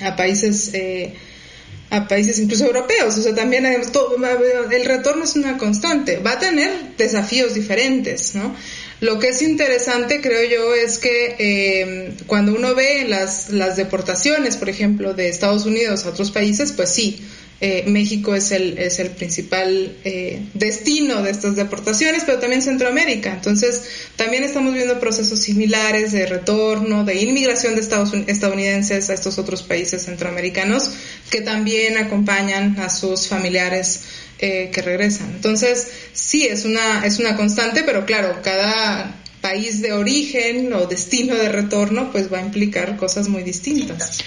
a, 0.00 0.16
países... 0.16 0.70
Eh, 0.74 1.12
a 1.88 2.08
países 2.08 2.40
incluso 2.40 2.66
europeos, 2.66 3.16
o 3.16 3.22
sea, 3.22 3.32
también 3.34 3.64
el 3.64 4.84
retorno 4.84 5.22
es 5.22 5.36
una 5.36 5.56
constante, 5.56 6.18
va 6.18 6.32
a 6.32 6.38
tener 6.40 6.96
desafíos 6.98 7.54
diferentes, 7.54 8.34
¿no? 8.34 8.56
Lo 9.00 9.20
que 9.20 9.28
es 9.28 9.40
interesante, 9.40 10.20
creo 10.20 10.48
yo, 10.50 10.74
es 10.74 10.98
que 10.98 11.36
eh, 11.38 12.12
cuando 12.26 12.54
uno 12.54 12.74
ve 12.74 13.04
las, 13.08 13.50
las 13.50 13.76
deportaciones, 13.76 14.56
por 14.56 14.68
ejemplo, 14.68 15.14
de 15.14 15.28
Estados 15.28 15.64
Unidos 15.64 16.06
a 16.06 16.08
otros 16.08 16.32
países, 16.32 16.72
pues 16.72 16.90
sí, 16.90 17.20
eh, 17.60 17.84
México 17.86 18.34
es 18.34 18.52
el, 18.52 18.76
es 18.76 18.98
el 18.98 19.10
principal 19.10 19.96
eh, 20.04 20.42
destino 20.52 21.22
de 21.22 21.30
estas 21.30 21.56
deportaciones, 21.56 22.24
pero 22.26 22.38
también 22.38 22.60
Centroamérica. 22.60 23.32
Entonces, 23.32 23.82
también 24.16 24.44
estamos 24.44 24.74
viendo 24.74 25.00
procesos 25.00 25.40
similares 25.40 26.12
de 26.12 26.26
retorno, 26.26 27.04
de 27.04 27.14
inmigración 27.22 27.74
de 27.74 27.80
Estados, 27.80 28.12
estadounidenses 28.26 29.08
a 29.08 29.14
estos 29.14 29.38
otros 29.38 29.62
países 29.62 30.04
centroamericanos 30.04 30.90
que 31.30 31.40
también 31.40 31.96
acompañan 31.96 32.78
a 32.78 32.90
sus 32.90 33.28
familiares 33.28 34.02
eh, 34.38 34.70
que 34.70 34.82
regresan. 34.82 35.30
Entonces, 35.34 35.88
sí, 36.12 36.46
es 36.46 36.66
una, 36.66 37.06
es 37.06 37.18
una 37.18 37.36
constante, 37.36 37.84
pero 37.84 38.04
claro, 38.04 38.40
cada 38.42 39.16
país 39.40 39.80
de 39.80 39.94
origen 39.94 40.72
o 40.74 40.86
destino 40.86 41.36
de 41.36 41.48
retorno 41.48 42.10
pues 42.12 42.30
va 42.30 42.38
a 42.38 42.42
implicar 42.42 42.96
cosas 42.98 43.28
muy 43.28 43.42
distintas. 43.44 44.18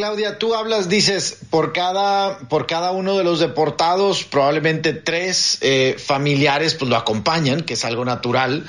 Claudia, 0.00 0.38
tú 0.38 0.54
hablas, 0.54 0.88
dices, 0.88 1.36
por 1.50 1.74
cada, 1.74 2.38
por 2.48 2.66
cada 2.66 2.90
uno 2.90 3.18
de 3.18 3.22
los 3.22 3.38
deportados, 3.38 4.24
probablemente 4.24 4.94
tres 4.94 5.58
eh, 5.60 5.96
familiares 5.98 6.74
pues 6.74 6.88
lo 6.88 6.96
acompañan, 6.96 7.60
que 7.60 7.74
es 7.74 7.84
algo 7.84 8.06
natural, 8.06 8.66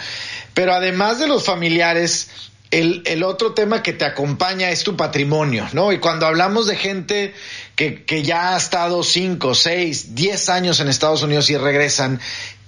pero 0.54 0.74
además 0.74 1.20
de 1.20 1.30
los 1.30 1.46
familiares, 1.46 2.30
el, 2.70 3.04
el, 3.06 3.24
otro 3.24 3.54
tema 3.54 3.82
que 3.82 3.94
te 3.94 4.04
acompaña 4.04 4.72
es 4.72 4.84
tu 4.84 4.98
patrimonio, 4.98 5.70
¿no? 5.72 5.94
Y 5.94 6.00
cuando 6.00 6.26
hablamos 6.26 6.68
de 6.68 6.76
gente 6.76 7.34
que, 7.78 8.04
que 8.04 8.24
ya 8.24 8.54
ha 8.54 8.58
estado 8.58 9.02
cinco, 9.02 9.56
seis, 9.56 10.14
diez 10.14 10.50
años 10.50 10.82
en 10.82 10.90
Estados 10.90 11.24
Unidos 11.24 11.50
y 11.50 11.56
regresan, 11.56 12.20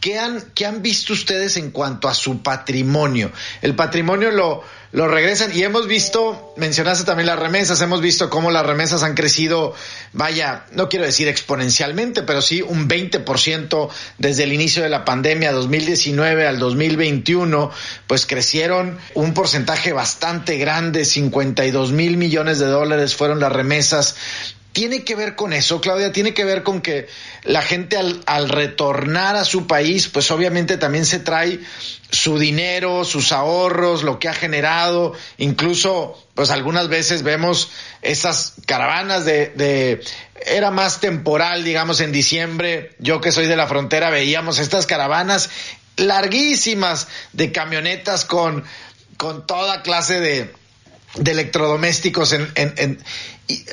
¿qué 0.03 0.19
han, 0.19 0.41
qué 0.53 0.65
han 0.65 0.81
visto 0.81 1.13
ustedes 1.13 1.55
en 1.55 1.71
cuanto 1.71 2.09
a 2.09 2.13
su 2.13 2.43
patrimonio? 2.43 3.31
El 3.61 3.73
patrimonio 3.73 4.31
lo, 4.31 4.61
lo 4.91 5.07
regresan 5.07 5.55
y 5.55 5.63
hemos 5.63 5.87
visto, 5.87 6.53
mencionaste 6.57 7.05
también 7.05 7.27
las 7.27 7.39
remesas, 7.39 7.79
hemos 7.79 8.01
visto 8.01 8.29
cómo 8.29 8.51
las 8.51 8.65
remesas 8.65 9.01
han 9.03 9.13
crecido, 9.13 9.73
vaya, 10.11 10.65
no 10.73 10.89
quiero 10.89 11.05
decir 11.05 11.29
exponencialmente, 11.29 12.21
pero 12.21 12.41
sí 12.41 12.61
un 12.61 12.89
20% 12.89 13.89
desde 14.17 14.43
el 14.43 14.51
inicio 14.51 14.83
de 14.83 14.89
la 14.89 15.05
pandemia 15.05 15.53
2019 15.53 16.47
al 16.47 16.59
2021, 16.59 17.71
pues 18.05 18.25
crecieron 18.25 18.97
un 19.13 19.33
porcentaje 19.33 19.93
bastante 19.93 20.57
grande, 20.57 21.05
52 21.05 21.93
mil 21.93 22.17
millones 22.17 22.59
de 22.59 22.65
dólares 22.65 23.15
fueron 23.15 23.39
las 23.39 23.53
remesas 23.53 24.17
tiene 24.73 25.03
que 25.03 25.15
ver 25.15 25.35
con 25.35 25.53
eso, 25.53 25.79
Claudia, 25.79 26.11
tiene 26.11 26.33
que 26.33 26.43
ver 26.43 26.63
con 26.63 26.81
que 26.81 27.07
la 27.43 27.61
gente 27.61 27.95
al, 27.95 28.49
retornar 28.49 29.35
a 29.35 29.45
su 29.45 29.67
país, 29.67 30.07
pues 30.07 30.31
obviamente 30.31 30.77
también 30.77 31.05
se 31.05 31.19
trae 31.19 31.59
su 32.09 32.39
dinero, 32.39 33.05
sus 33.05 33.31
ahorros, 33.31 34.01
lo 34.01 34.17
que 34.17 34.29
ha 34.29 34.33
generado, 34.33 35.13
incluso 35.37 36.19
pues 36.33 36.49
algunas 36.49 36.89
veces 36.89 37.21
vemos 37.21 37.69
esas 38.01 38.53
caravanas 38.65 39.25
de, 39.25 39.49
de, 39.49 40.03
era 40.43 40.71
más 40.71 40.99
temporal, 40.99 41.63
digamos 41.63 42.01
en 42.01 42.11
diciembre, 42.11 42.95
yo 42.97 43.21
que 43.21 43.31
soy 43.31 43.45
de 43.45 43.55
la 43.55 43.67
frontera 43.67 44.09
veíamos 44.09 44.57
estas 44.57 44.87
caravanas 44.87 45.51
larguísimas 45.97 47.07
de 47.31 47.51
camionetas 47.51 48.25
con, 48.25 48.63
con 49.17 49.45
toda 49.45 49.83
clase 49.83 50.19
de, 50.19 50.51
de 51.15 51.31
electrodomésticos 51.31 52.33
en, 52.33 52.51
en, 52.55 52.73
en 52.77 52.99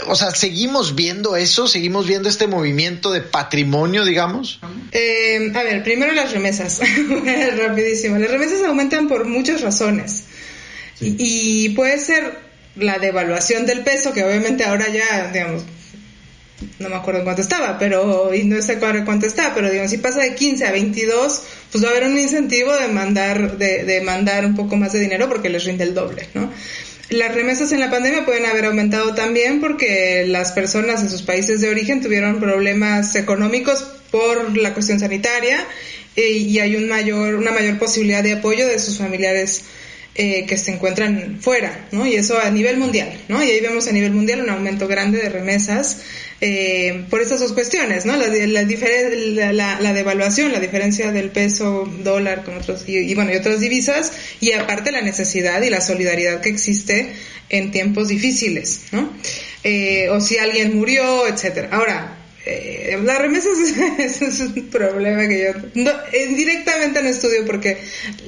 o 0.06 0.16
sea, 0.16 0.33
¿seguimos 0.33 0.96
viendo 0.96 1.37
eso? 1.37 1.68
¿Seguimos 1.68 2.06
viendo 2.06 2.28
este 2.28 2.46
movimiento 2.46 3.12
de 3.12 3.20
patrimonio, 3.20 4.04
digamos? 4.04 4.61
Eh, 4.90 5.52
a 5.54 5.62
ver, 5.62 5.85
primero 5.85 6.12
las 6.12 6.33
remesas. 6.33 6.80
Rapidísimo. 7.56 8.18
Las 8.18 8.30
remesas 8.30 8.62
aumentan 8.64 9.06
por 9.06 9.26
muchas 9.26 9.61
razones. 9.61 10.24
Y, 11.00 11.70
puede 11.70 11.98
ser 11.98 12.38
la 12.76 12.98
devaluación 12.98 13.64
del 13.64 13.83
peso, 13.83 14.12
que 14.12 14.22
obviamente 14.22 14.64
ahora 14.64 14.87
ya, 14.88 15.30
digamos, 15.33 15.62
no 16.78 16.90
me 16.90 16.96
acuerdo 16.96 17.20
en 17.20 17.24
cuánto 17.24 17.40
estaba, 17.40 17.78
pero, 17.78 18.35
y 18.35 18.44
no 18.44 18.61
sé 18.61 18.78
cuánto 18.78 19.24
está, 19.24 19.54
pero 19.54 19.70
digamos, 19.70 19.90
si 19.90 19.96
pasa 19.96 20.20
de 20.20 20.35
15 20.35 20.66
a 20.66 20.72
22, 20.72 21.42
pues 21.72 21.83
va 21.83 21.88
a 21.88 21.90
haber 21.92 22.04
un 22.04 22.18
incentivo 22.18 22.74
de 22.74 22.88
mandar, 22.88 23.56
de, 23.56 23.85
de 23.85 24.02
mandar 24.02 24.44
un 24.44 24.54
poco 24.54 24.76
más 24.76 24.92
de 24.92 25.00
dinero 25.00 25.26
porque 25.30 25.48
les 25.48 25.64
rinde 25.64 25.85
el 25.85 25.94
doble, 25.94 26.28
¿no? 26.35 26.50
Las 27.11 27.35
remesas 27.35 27.73
en 27.73 27.81
la 27.81 27.90
pandemia 27.90 28.25
pueden 28.25 28.46
haber 28.46 28.66
aumentado 28.66 29.14
también 29.14 29.61
porque 29.61 30.25
las 30.29 30.53
personas 30.53 31.03
en 31.03 31.11
sus 31.11 31.23
países 31.23 31.61
de 31.61 31.68
origen 31.68 32.01
tuvieron 32.01 32.38
problemas 32.38 33.16
económicos 33.16 33.85
por 34.12 34.57
la 34.57 34.75
cuestión 34.75 35.01
sanitaria 35.01 35.66
eh, 36.14 36.31
y 36.31 36.61
hay 36.61 36.77
un 36.77 36.88
mayor, 36.88 37.35
una 37.35 37.51
mayor 37.51 37.79
posibilidad 37.79 38.23
de 38.23 38.35
apoyo 38.35 38.64
de 38.64 38.79
sus 38.79 38.99
familiares 38.99 39.64
eh, 40.16 40.44
que 40.46 40.59
se 40.59 40.73
encuentran 40.73 41.38
fuera, 41.40 41.87
¿no? 41.92 42.07
Y 42.07 42.14
eso 42.14 42.38
a 42.38 42.51
nivel 42.51 42.79
mundial, 42.79 43.12
¿no? 43.29 43.42
Y 43.42 43.51
ahí 43.51 43.61
vemos 43.61 43.87
a 43.87 43.92
nivel 43.92 44.12
mundial 44.12 44.40
un 44.40 44.51
aumento 44.51 44.88
grande 44.88 45.18
de 45.18 45.29
remesas 45.29 45.99
eh, 46.40 47.05
por 47.11 47.20
estas 47.20 47.40
dos 47.40 47.53
cuestiones, 47.53 48.07
¿no? 48.07 48.16
La, 48.16 48.27
la, 49.53 49.81
la, 49.81 49.92
devaluación, 49.92 50.53
la 50.53 50.59
diferencia 50.59 51.12
del 51.12 51.31
peso 51.31 51.88
dólar 52.03 52.44
con 52.44 52.57
otros, 52.57 52.85
y, 52.88 53.14
bueno, 53.14 53.33
y 53.33 53.37
otras 53.37 53.61
divisas, 53.61 54.12
y 54.40 54.53
aparte 54.53 54.90
la 54.90 55.01
necesidad 55.03 55.62
y 55.62 55.70
la 55.70 55.81
solidaridad 55.81 56.40
que 56.40 56.49
existe 56.49 57.12
en 57.49 57.70
tiempos 57.70 58.09
difíciles, 58.09 58.83
¿no? 58.92 59.12
Eh, 59.64 60.09
o 60.11 60.20
si 60.20 60.38
alguien 60.38 60.77
murió, 60.77 61.29
etcétera. 61.29 61.68
Ahora, 61.73 62.19
eh, 62.46 62.98
las 63.05 63.18
remesas 63.18 63.53
es, 63.98 64.40
un 64.40 64.68
problema 64.70 65.29
que 65.29 65.42
yo 65.42 65.61
no, 65.74 65.90
eh, 66.12 66.29
directamente 66.29 67.03
no 67.03 67.09
estudio 67.09 67.44
porque 67.44 67.79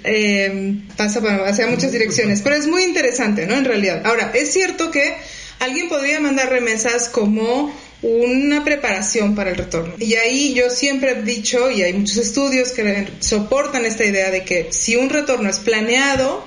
eh, 0.05 0.75
pasa 0.97 1.21
hacia 1.47 1.67
muchas 1.67 1.93
direcciones, 1.93 2.43
pero 2.43 2.57
es 2.57 2.67
muy 2.67 2.83
interesante, 2.83 3.47
¿no? 3.47 3.55
En 3.55 3.65
realidad. 3.65 4.03
Ahora, 4.05 4.31
es 4.35 4.53
cierto 4.53 4.91
que 4.91 5.15
alguien 5.61 5.89
podría 5.89 6.21
mandar 6.21 6.51
remesas 6.51 7.09
como 7.09 7.75
una 8.03 8.65
preparación 8.65 9.35
para 9.35 9.51
el 9.51 9.57
retorno. 9.57 9.95
Y 9.99 10.15
ahí 10.15 10.53
yo 10.55 10.69
siempre 10.69 11.13
he 11.13 11.23
dicho, 11.23 11.71
y 11.71 11.83
hay 11.83 11.95
muchos 11.95 12.19
estudios 12.19 12.73
que 12.73 13.07
soportan 13.21 13.87
esta 13.87 14.05
idea 14.05 14.31
de 14.31 14.45
que 14.45 14.69
si 14.73 14.97
un 14.97 15.09
retorno 15.09 15.49
es 15.49 15.59
planeado, 15.59 16.47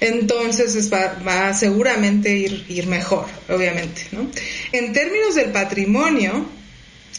entonces 0.00 0.90
va, 0.92 1.18
va, 1.26 1.48
a 1.48 1.54
seguramente 1.54 2.34
ir, 2.34 2.64
ir 2.68 2.86
mejor, 2.86 3.26
obviamente. 3.48 4.02
¿no? 4.12 4.30
En 4.72 4.92
términos 4.92 5.34
del 5.34 5.50
patrimonio, 5.50 6.46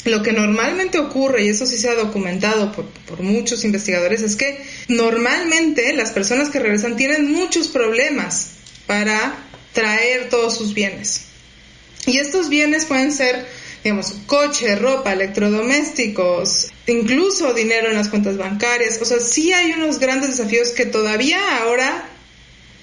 lo 0.05 0.21
que 0.21 0.31
normalmente 0.31 0.99
ocurre, 0.99 1.45
y 1.45 1.49
eso 1.49 1.65
sí 1.65 1.77
se 1.77 1.89
ha 1.89 1.95
documentado 1.95 2.71
por, 2.71 2.85
por, 2.85 3.21
muchos 3.21 3.65
investigadores, 3.65 4.21
es 4.21 4.35
que 4.35 4.63
normalmente 4.87 5.93
las 5.93 6.11
personas 6.11 6.49
que 6.49 6.59
regresan 6.59 6.95
tienen 6.95 7.31
muchos 7.31 7.67
problemas 7.67 8.51
para 8.85 9.35
traer 9.73 10.29
todos 10.29 10.55
sus 10.55 10.73
bienes. 10.73 11.25
Y 12.05 12.19
estos 12.19 12.49
bienes 12.49 12.85
pueden 12.85 13.11
ser, 13.11 13.47
digamos, 13.83 14.13
coche, 14.27 14.75
ropa, 14.75 15.13
electrodomésticos, 15.13 16.71
incluso 16.85 17.53
dinero 17.53 17.89
en 17.89 17.95
las 17.95 18.09
cuentas 18.09 18.37
bancarias. 18.37 18.99
O 19.01 19.05
sea, 19.05 19.19
sí 19.19 19.53
hay 19.53 19.71
unos 19.71 19.97
grandes 19.97 20.37
desafíos 20.37 20.69
que 20.69 20.85
todavía 20.85 21.39
ahora, 21.57 22.07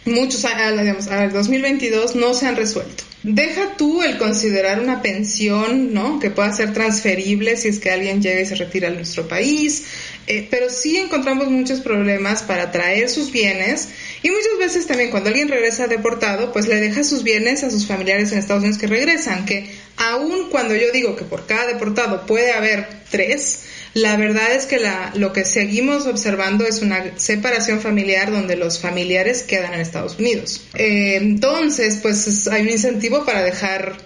muchos, 0.05 0.43
digamos, 0.43 1.07
al 1.07 1.33
2022 1.33 2.17
no 2.17 2.35
se 2.35 2.47
han 2.47 2.57
resuelto. 2.57 3.05
Deja 3.25 3.77
tú 3.77 4.03
el 4.03 4.19
considerar 4.19 4.81
una 4.81 5.01
pensión, 5.01 5.95
¿no? 5.95 6.19
Que 6.19 6.31
pueda 6.31 6.53
ser 6.53 6.73
transferible 6.73 7.57
si 7.57 7.69
es 7.69 7.79
que 7.79 7.93
alguien 7.93 8.21
llega 8.21 8.41
y 8.41 8.47
se 8.47 8.57
retira 8.57 8.89
a 8.89 8.91
nuestro 8.91 9.29
país, 9.29 9.85
eh, 10.27 10.49
pero 10.51 10.69
sí 10.69 10.97
encontramos 10.97 11.49
muchos 11.49 11.81
problemas 11.81 12.43
para 12.43 12.73
traer 12.73 13.09
sus 13.09 13.31
bienes 13.31 13.91
y 14.25 14.31
muchas 14.31 14.59
veces 14.59 14.87
también 14.89 15.11
cuando 15.11 15.29
alguien 15.29 15.49
regresa 15.49 15.87
deportado, 15.87 16.53
pues 16.53 16.67
le 16.67 16.81
deja 16.81 17.05
sus 17.05 17.23
bienes 17.23 17.63
a 17.63 17.71
sus 17.71 17.87
familiares 17.87 18.33
en 18.33 18.39
Estados 18.39 18.63
Unidos 18.65 18.81
que 18.81 18.89
regresan, 18.89 19.47
que 19.47 19.71
aun 19.99 20.51
cuando 20.51 20.75
yo 20.75 20.91
digo 20.93 21.15
que 21.15 21.25
por 21.25 21.47
cada 21.47 21.69
deportado 21.69 22.27
puede 22.27 22.51
haber 22.53 22.89
tres, 23.09 23.61
la 23.95 24.17
verdad 24.17 24.53
es 24.53 24.67
que 24.67 24.79
la, 24.79 25.13
lo 25.15 25.33
que 25.33 25.45
seguimos 25.45 26.07
observando 26.07 26.65
es 26.65 26.81
una 26.81 27.19
separación 27.19 27.81
familiar 27.81 28.31
donde 28.31 28.57
los 28.57 28.79
familiares 28.79 29.43
quedan 29.43 29.75
en 29.75 29.81
Estados 29.81 30.19
Unidos. 30.19 30.63
Eh, 30.75 31.17
entonces, 31.17 31.99
pues 32.01 32.49
hay 32.49 32.63
un 32.63 32.71
incentivo 32.71 33.25
para 33.25 33.43
dejar 33.43 33.97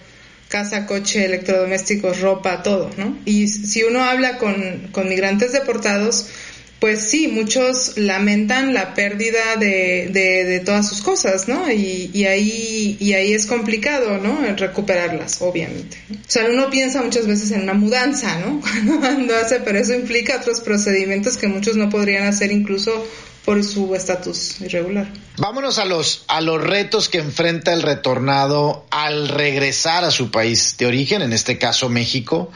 casa, 0.48 0.86
coche, 0.86 1.24
electrodomésticos, 1.24 2.20
ropa, 2.20 2.62
todo, 2.62 2.90
¿no? 2.96 3.16
Y 3.24 3.48
si 3.48 3.82
uno 3.82 4.02
habla 4.02 4.38
con, 4.38 4.88
con 4.92 5.08
migrantes 5.08 5.52
deportados, 5.52 6.28
pues 6.78 7.00
sí, 7.00 7.28
muchos 7.28 7.96
lamentan 7.96 8.74
la 8.74 8.94
pérdida 8.94 9.56
de, 9.56 10.08
de, 10.12 10.60
todas 10.60 10.88
sus 10.88 11.00
cosas, 11.00 11.48
¿no? 11.48 11.70
Y, 11.70 12.10
y, 12.12 12.26
ahí, 12.26 12.96
y 13.00 13.14
ahí 13.14 13.32
es 13.32 13.46
complicado, 13.46 14.18
¿no? 14.18 14.38
Recuperarlas, 14.56 15.40
obviamente. 15.40 15.96
O 16.10 16.16
sea, 16.26 16.46
uno 16.50 16.68
piensa 16.68 17.02
muchas 17.02 17.26
veces 17.26 17.50
en 17.52 17.62
una 17.62 17.74
mudanza, 17.74 18.38
¿no? 18.40 18.60
Cuando 19.00 19.34
hace, 19.36 19.60
pero 19.60 19.78
eso 19.78 19.94
implica 19.94 20.36
otros 20.36 20.60
procedimientos 20.60 21.38
que 21.38 21.48
muchos 21.48 21.76
no 21.76 21.88
podrían 21.88 22.24
hacer 22.24 22.52
incluso 22.52 23.06
por 23.46 23.62
su 23.62 23.94
estatus 23.94 24.60
irregular. 24.60 25.06
Vámonos 25.38 25.78
a 25.78 25.84
los, 25.84 26.24
a 26.26 26.40
los 26.40 26.60
retos 26.60 27.08
que 27.08 27.18
enfrenta 27.18 27.72
el 27.72 27.82
retornado 27.82 28.84
al 28.90 29.28
regresar 29.28 30.02
a 30.04 30.10
su 30.10 30.32
país 30.32 30.76
de 30.78 30.86
origen, 30.86 31.22
en 31.22 31.32
este 31.32 31.56
caso 31.56 31.88
México. 31.88 32.50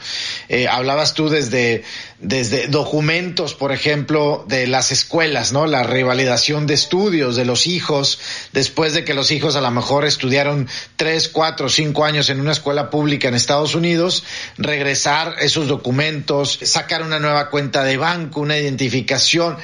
Eh, 0.49 0.67
hablabas 0.67 1.13
tú 1.13 1.29
desde, 1.29 1.85
desde 2.19 2.67
documentos, 2.67 3.53
por 3.53 3.71
ejemplo, 3.71 4.43
de 4.49 4.67
las 4.67 4.91
escuelas, 4.91 5.53
¿no? 5.53 5.65
La 5.65 5.83
revalidación 5.83 6.67
de 6.67 6.73
estudios 6.73 7.37
de 7.37 7.45
los 7.45 7.67
hijos, 7.67 8.19
después 8.51 8.93
de 8.93 9.05
que 9.05 9.13
los 9.13 9.31
hijos 9.31 9.55
a 9.55 9.61
lo 9.61 9.71
mejor 9.71 10.03
estudiaron 10.03 10.67
tres, 10.97 11.29
cuatro, 11.29 11.69
cinco 11.69 12.03
años 12.03 12.29
en 12.29 12.41
una 12.41 12.51
escuela 12.51 12.89
pública 12.89 13.29
en 13.29 13.35
Estados 13.35 13.75
Unidos, 13.75 14.25
regresar 14.57 15.35
esos 15.39 15.69
documentos, 15.69 16.59
sacar 16.63 17.01
una 17.01 17.19
nueva 17.19 17.49
cuenta 17.49 17.85
de 17.85 17.95
banco, 17.95 18.41
una 18.41 18.57
identificación 18.57 19.55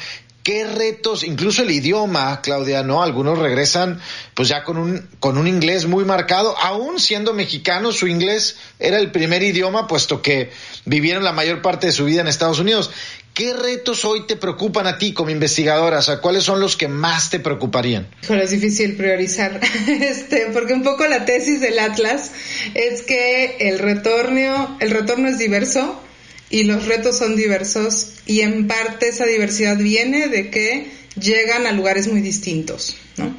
qué 0.48 0.64
retos, 0.66 1.26
incluso 1.26 1.64
el 1.64 1.72
idioma, 1.72 2.40
Claudia, 2.42 2.82
¿no? 2.82 3.04
Algunos 3.04 3.38
regresan 3.38 4.00
pues 4.34 4.48
ya 4.48 4.64
con 4.64 4.78
un, 4.78 5.06
con 5.20 5.38
un 5.38 5.46
inglés 5.46 5.88
muy 5.88 6.06
marcado, 6.06 6.58
aún 6.58 7.02
siendo 7.02 7.34
mexicanos, 7.34 7.98
su 7.98 8.08
inglés 8.08 8.56
era 8.80 8.98
el 8.98 9.12
primer 9.12 9.44
idioma, 9.44 9.88
puesto 9.88 10.22
que 10.22 10.50
vivieron 10.86 11.26
la 11.26 11.34
mayor 11.34 11.62
parte 11.62 11.88
de 11.88 11.92
su 11.92 12.06
vida 12.06 12.22
en 12.22 12.30
Estados 12.30 12.60
Unidos. 12.60 12.92
¿Qué 13.34 13.52
retos 13.52 14.06
hoy 14.06 14.26
te 14.26 14.38
preocupan 14.38 14.88
a 14.88 14.98
ti 14.98 15.12
como 15.12 15.32
investigadora? 15.32 16.00
O 16.00 16.02
sea, 16.02 16.22
¿cuáles 16.22 16.46
son 16.46 16.62
los 16.62 16.78
que 16.78 16.88
más 16.88 17.30
te 17.30 17.42
preocuparían? 17.42 18.08
es 18.30 18.50
difícil 18.50 18.96
priorizar, 18.96 19.60
este, 19.90 20.48
porque 20.54 20.72
un 20.72 20.84
poco 20.84 21.06
la 21.08 21.26
tesis 21.26 21.60
del 21.60 21.78
Atlas 21.78 22.32
es 22.74 23.02
que 23.02 23.58
el 23.60 23.80
retorno, 23.80 24.78
el 24.80 24.92
retorno 24.92 25.28
es 25.28 25.40
diverso, 25.40 26.02
y 26.50 26.64
los 26.64 26.86
retos 26.86 27.18
son 27.18 27.36
diversos 27.36 28.12
y 28.26 28.42
en 28.42 28.68
parte 28.68 29.10
esa 29.10 29.26
diversidad 29.26 29.78
viene 29.78 30.28
de 30.28 30.50
que 30.50 30.88
llegan 31.20 31.66
a 31.66 31.72
lugares 31.72 32.08
muy 32.08 32.22
distintos, 32.22 32.96
¿no? 33.18 33.36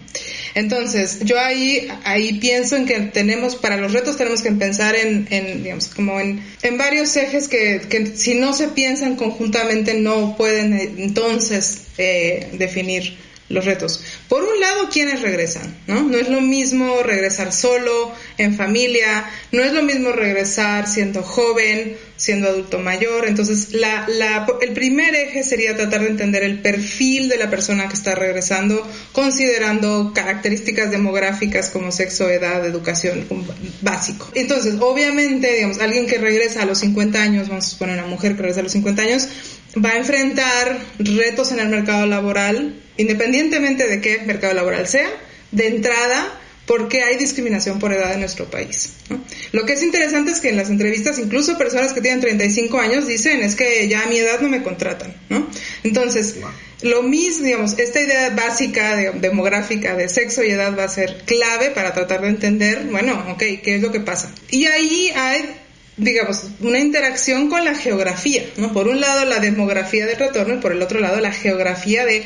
Entonces, 0.55 1.21
yo 1.23 1.39
ahí, 1.39 1.87
ahí 2.05 2.41
pienso 2.41 2.75
en 2.75 2.87
que 2.87 2.99
tenemos, 3.01 3.55
para 3.55 3.77
los 3.77 3.93
retos 3.93 4.17
tenemos 4.17 4.43
que 4.43 4.51
pensar 4.53 4.97
en, 4.97 5.29
en 5.31 5.63
digamos, 5.63 5.87
como 5.89 6.19
en, 6.19 6.43
en 6.63 6.79
varios 6.79 7.15
ejes 7.17 7.47
que, 7.49 7.83
que, 7.89 8.17
si 8.17 8.35
no 8.35 8.53
se 8.53 8.69
piensan 8.69 9.15
conjuntamente 9.15 9.95
no 9.95 10.37
pueden 10.37 10.73
eh, 10.73 10.91
entonces 10.99 11.83
eh, 11.97 12.49
definir 12.55 13.17
los 13.49 13.65
retos. 13.65 14.03
Por 14.29 14.43
un 14.43 14.61
lado, 14.61 14.89
¿quiénes 14.93 15.23
regresan? 15.23 15.75
¿no? 15.87 16.03
no 16.03 16.19
es 16.19 16.29
lo 16.29 16.41
mismo 16.41 17.03
regresar 17.03 17.53
solo, 17.53 18.13
en 18.37 18.55
familia, 18.55 19.25
no 19.53 19.63
es 19.63 19.73
lo 19.73 19.83
mismo 19.83 20.13
regresar 20.13 20.87
siendo 20.87 21.23
joven, 21.23 21.97
siendo 22.17 22.49
adulto 22.49 22.79
mayor. 22.79 23.27
Entonces, 23.27 23.73
la, 23.73 24.07
la, 24.09 24.47
el 24.61 24.73
primer 24.73 25.15
eje 25.15 25.43
sería 25.43 25.77
tratar 25.77 26.03
de 26.03 26.09
entender 26.09 26.43
el 26.43 26.61
perfil 26.61 27.29
de 27.29 27.39
la 27.39 27.49
persona 27.49 27.89
que 27.89 27.95
está 27.95 28.15
regresando, 28.15 28.87
considerando 29.13 30.13
características 30.15 30.91
demográficas 30.91 31.71
como 31.71 31.91
sexo, 31.93 32.29
edad, 32.29 32.67
educación, 32.67 33.27
básico. 33.81 34.31
Entonces, 34.35 34.75
obviamente, 34.81 35.53
digamos, 35.55 35.79
alguien 35.79 36.07
que 36.07 36.19
regresa 36.19 36.63
a 36.63 36.67
los 36.67 36.79
50 36.79 37.23
años, 37.23 37.49
vamos 37.49 37.67
a 37.67 37.71
suponer 37.71 37.99
una 37.99 38.09
mujer 38.09 38.33
que 38.37 38.43
regresa 38.43 38.61
a 38.61 38.65
los 38.65 38.73
50 38.73 39.03
años, 39.03 39.29
va 39.77 39.91
a 39.91 39.97
enfrentar 39.97 40.79
retos 40.99 41.53
en 41.53 41.61
el 41.61 41.69
mercado 41.69 42.07
laboral, 42.07 42.81
independientemente 42.97 43.87
de 43.87 44.01
qué 44.01 44.21
mercado 44.21 44.55
laboral 44.55 44.87
sea, 44.89 45.09
de 45.51 45.69
entrada, 45.69 46.39
porque 46.67 47.03
hay 47.03 47.17
discriminación 47.17 47.79
por 47.79 47.93
edad 47.95 48.13
en 48.13 48.21
nuestro 48.21 48.51
país. 48.51 48.91
Lo 49.53 49.65
que 49.65 49.73
es 49.73 49.83
interesante 49.83 50.33
es 50.33 50.41
que 50.41 50.51
en 50.51 50.57
las 50.59 50.69
entrevistas, 50.69 51.19
incluso 51.19 51.57
personas 51.57 51.95
que 51.95 52.03
tienen 52.03 52.21
35 52.21 52.79
años 52.79 53.07
dicen 53.07 53.43
es 53.43 53.57
que 53.57 53.89
ya 53.89 54.03
a 54.03 54.07
mi 54.07 54.19
edad 54.19 54.41
no 54.41 54.51
me 54.51 54.63
contratan. 54.63 55.15
¿no? 55.31 55.49
Entonces, 55.83 56.37
lo 56.83 57.03
mismo, 57.03 57.47
digamos, 57.47 57.79
esta 57.79 58.03
idea 58.03 58.31
básica 58.31 59.13
demográfica 59.15 59.97
de 59.97 60.11
sexo 60.11 60.45
y 60.45 60.51
edad 60.51 60.79
va 60.79 60.85
a 60.85 60.89
ser 60.89 61.23
clave 61.25 61.71
para 61.71 61.95
tratar 61.95 62.21
de 62.21 62.29
entender, 62.29 62.85
bueno, 62.91 63.25
ok, 63.31 63.43
¿qué 63.63 63.77
es 63.77 63.83
lo 63.83 63.91
que 63.91 64.01
pasa? 64.01 64.31
Y 64.51 64.67
ahí 64.67 65.11
hay 65.17 65.49
digamos, 65.99 66.45
una 66.61 66.79
interacción 66.79 67.51
con 67.51 67.65
la 67.65 67.75
geografía, 67.75 68.45
¿no? 68.57 68.73
Por 68.73 68.89
un 68.89 69.01
lado 69.01 69.25
la 69.25 69.41
demografía 69.41 70.07
del 70.07 70.17
retorno 70.17 70.55
y 70.55 70.59
por 70.59 70.73
el 70.73 70.81
otro 70.81 71.01
lado 71.01 71.21
la 71.21 71.33
geografía 71.33 72.07
de 72.07 72.25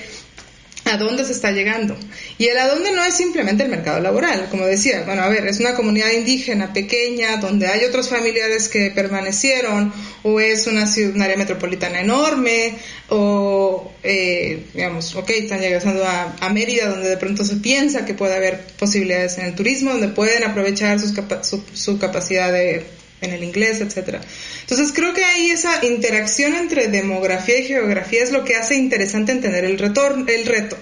a 0.85 0.97
dónde 0.97 1.25
se 1.25 1.33
está 1.33 1.53
llegando. 1.53 1.97
Y 2.39 2.47
el 2.47 2.59
a 2.59 2.67
dónde 2.67 2.93
no 2.93 3.05
es 3.05 3.15
simplemente 3.15 3.63
el 3.63 3.71
mercado 3.71 4.01
laboral, 4.01 4.49
como 4.51 4.67
decía, 4.67 5.05
bueno, 5.07 5.23
a 5.23 5.29
ver, 5.29 5.47
es 5.47 5.61
una 5.61 5.75
comunidad 5.75 6.11
indígena 6.11 6.73
pequeña 6.73 7.37
donde 7.37 7.69
hay 7.69 7.85
otros 7.85 8.09
familiares 8.09 8.69
que 8.69 8.91
permanecieron, 8.91 9.93
o 10.23 10.41
es 10.41 10.67
una, 10.67 10.87
ciudad, 10.87 11.15
un 11.15 11.23
área 11.23 11.37
metropolitana 11.37 12.01
enorme, 12.01 12.75
o, 13.09 13.93
eh, 14.03 14.65
digamos, 14.75 15.15
ok, 15.15 15.31
están 15.31 15.61
llegando 15.61 16.05
a, 16.05 16.37
a, 16.41 16.49
Mérida, 16.51 16.89
donde 16.89 17.09
de 17.09 17.17
pronto 17.17 17.45
se 17.45 17.57
piensa 17.57 18.05
que 18.05 18.15
puede 18.15 18.35
haber 18.35 18.61
posibilidades 18.79 19.39
en 19.39 19.47
el 19.47 19.55
turismo, 19.55 19.93
donde 19.93 20.09
pueden 20.09 20.43
aprovechar 20.43 20.99
sus 20.99 21.13
su, 21.43 21.63
su 21.73 21.99
capacidad 21.99 22.53
de 22.53 22.85
en 23.23 23.33
el 23.33 23.43
inglés, 23.43 23.81
etcétera. 23.81 24.21
Entonces 24.61 24.93
creo 24.95 25.15
que 25.15 25.25
ahí 25.25 25.51
esa 25.51 25.85
interacción 25.85 26.55
entre 26.55 26.89
demografía 26.89 27.59
y 27.59 27.65
geografía 27.65 28.23
es 28.23 28.33
lo 28.33 28.45
que 28.45 28.57
hace 28.57 28.75
interesante 28.75 29.33
entender 29.33 29.65
el 29.65 29.79
retorno, 29.79 30.27
el 30.29 30.45
reto. 30.45 30.77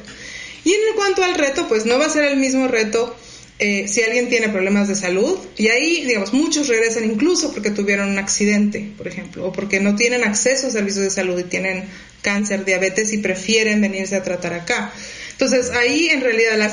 Y 0.64 0.72
en 0.72 0.96
cuanto 0.96 1.22
al 1.22 1.34
reto, 1.34 1.68
pues 1.68 1.86
no 1.86 1.98
va 1.98 2.06
a 2.06 2.10
ser 2.10 2.24
el 2.24 2.36
mismo 2.36 2.68
reto 2.68 3.16
eh, 3.62 3.88
si 3.88 4.02
alguien 4.02 4.30
tiene 4.30 4.48
problemas 4.48 4.88
de 4.88 4.94
salud, 4.94 5.38
y 5.58 5.68
ahí, 5.68 6.06
digamos, 6.06 6.32
muchos 6.32 6.66
regresan 6.66 7.04
incluso 7.04 7.52
porque 7.52 7.70
tuvieron 7.70 8.08
un 8.08 8.18
accidente, 8.18 8.90
por 8.96 9.06
ejemplo, 9.06 9.46
o 9.46 9.52
porque 9.52 9.80
no 9.80 9.96
tienen 9.96 10.24
acceso 10.24 10.68
a 10.68 10.70
servicios 10.70 11.04
de 11.04 11.10
salud 11.10 11.38
y 11.38 11.44
tienen 11.44 11.84
cáncer, 12.22 12.64
diabetes 12.64 13.12
y 13.12 13.18
prefieren 13.18 13.82
venirse 13.82 14.16
a 14.16 14.22
tratar 14.22 14.54
acá. 14.54 14.94
Entonces 15.40 15.70
ahí 15.70 16.10
en 16.10 16.20
realidad 16.20 16.70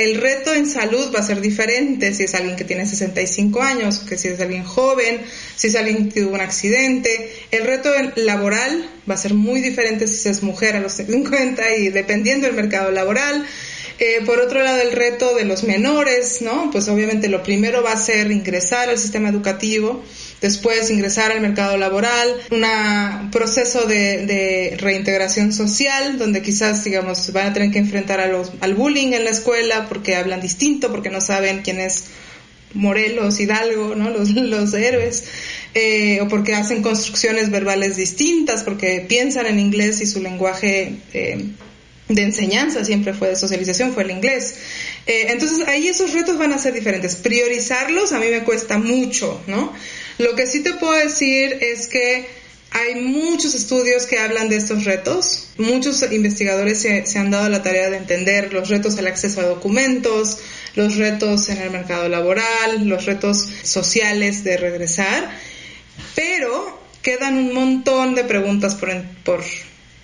el 0.00 0.14
reto 0.16 0.52
en 0.52 0.66
salud 0.66 1.10
va 1.14 1.20
a 1.20 1.22
ser 1.22 1.40
diferente 1.40 2.12
si 2.12 2.24
es 2.24 2.34
alguien 2.34 2.56
que 2.56 2.64
tiene 2.64 2.84
65 2.84 3.62
años, 3.62 4.00
que 4.00 4.18
si 4.18 4.28
es 4.28 4.38
alguien 4.38 4.64
joven, 4.64 5.22
si 5.56 5.68
es 5.68 5.76
alguien 5.76 6.10
que 6.10 6.20
tuvo 6.20 6.34
un 6.34 6.42
accidente. 6.42 7.32
El 7.52 7.64
reto 7.64 7.90
laboral 8.16 8.86
va 9.10 9.14
a 9.14 9.16
ser 9.16 9.32
muy 9.32 9.62
diferente 9.62 10.06
si 10.08 10.28
es 10.28 10.42
mujer 10.42 10.76
a 10.76 10.80
los 10.80 10.92
50 10.92 11.76
y 11.76 11.88
dependiendo 11.88 12.46
del 12.46 12.54
mercado 12.54 12.90
laboral. 12.90 13.46
Eh, 14.02 14.22
por 14.24 14.40
otro 14.40 14.64
lado, 14.64 14.80
el 14.80 14.92
reto 14.92 15.34
de 15.34 15.44
los 15.44 15.62
menores, 15.62 16.40
¿no? 16.40 16.70
Pues 16.72 16.88
obviamente 16.88 17.28
lo 17.28 17.42
primero 17.42 17.82
va 17.82 17.92
a 17.92 17.98
ser 17.98 18.30
ingresar 18.30 18.88
al 18.88 18.96
sistema 18.96 19.28
educativo, 19.28 20.02
después 20.40 20.90
ingresar 20.90 21.32
al 21.32 21.42
mercado 21.42 21.76
laboral, 21.76 22.34
un 22.50 23.30
proceso 23.30 23.84
de, 23.84 24.74
reintegración 24.80 25.52
social, 25.52 26.16
donde 26.16 26.40
quizás, 26.40 26.82
digamos, 26.82 27.30
van 27.34 27.48
a 27.48 27.52
tener 27.52 27.72
que 27.72 27.78
enfrentar 27.78 28.20
a 28.20 28.28
los, 28.28 28.52
al 28.60 28.72
bullying 28.72 29.12
en 29.12 29.24
la 29.24 29.30
escuela 29.30 29.86
porque 29.86 30.16
hablan 30.16 30.40
distinto, 30.40 30.90
porque 30.90 31.10
no 31.10 31.20
saben 31.20 31.60
quién 31.60 31.78
es 31.78 32.04
Morelos, 32.72 33.38
Hidalgo, 33.38 33.96
¿no? 33.96 34.08
Los, 34.08 34.30
los 34.30 34.72
héroes. 34.72 35.24
Eh, 35.74 36.20
o 36.22 36.28
porque 36.28 36.54
hacen 36.54 36.82
construcciones 36.82 37.50
verbales 37.50 37.96
distintas, 37.96 38.62
porque 38.62 39.04
piensan 39.06 39.44
en 39.44 39.60
inglés 39.60 40.00
y 40.00 40.06
su 40.06 40.22
lenguaje 40.22 40.94
eh, 41.12 41.50
de 42.14 42.22
enseñanza 42.22 42.84
siempre 42.84 43.14
fue 43.14 43.28
de 43.28 43.36
socialización, 43.36 43.94
fue 43.94 44.02
el 44.02 44.10
inglés. 44.10 44.54
Eh, 45.06 45.26
entonces 45.28 45.66
ahí 45.66 45.88
esos 45.88 46.12
retos 46.12 46.38
van 46.38 46.52
a 46.52 46.58
ser 46.58 46.74
diferentes. 46.74 47.16
Priorizarlos 47.16 48.12
a 48.12 48.18
mí 48.18 48.26
me 48.30 48.42
cuesta 48.44 48.78
mucho, 48.78 49.40
¿no? 49.46 49.72
Lo 50.18 50.34
que 50.34 50.46
sí 50.46 50.60
te 50.60 50.74
puedo 50.74 50.92
decir 50.92 51.58
es 51.60 51.86
que 51.86 52.26
hay 52.72 53.00
muchos 53.00 53.54
estudios 53.54 54.06
que 54.06 54.18
hablan 54.18 54.48
de 54.48 54.56
estos 54.56 54.84
retos. 54.84 55.48
Muchos 55.58 56.02
investigadores 56.12 56.80
se, 56.80 57.06
se, 57.06 57.18
han 57.18 57.30
dado 57.30 57.48
la 57.48 57.62
tarea 57.62 57.90
de 57.90 57.96
entender 57.96 58.52
los 58.52 58.68
retos 58.68 58.98
al 58.98 59.06
acceso 59.06 59.40
a 59.40 59.44
documentos, 59.44 60.38
los 60.74 60.96
retos 60.96 61.48
en 61.48 61.58
el 61.58 61.70
mercado 61.70 62.08
laboral, 62.08 62.86
los 62.86 63.06
retos 63.06 63.48
sociales 63.62 64.44
de 64.44 64.56
regresar, 64.56 65.30
pero 66.14 66.80
quedan 67.02 67.36
un 67.36 67.54
montón 67.54 68.14
de 68.14 68.24
preguntas 68.24 68.74
por, 68.74 68.90
por, 69.24 69.42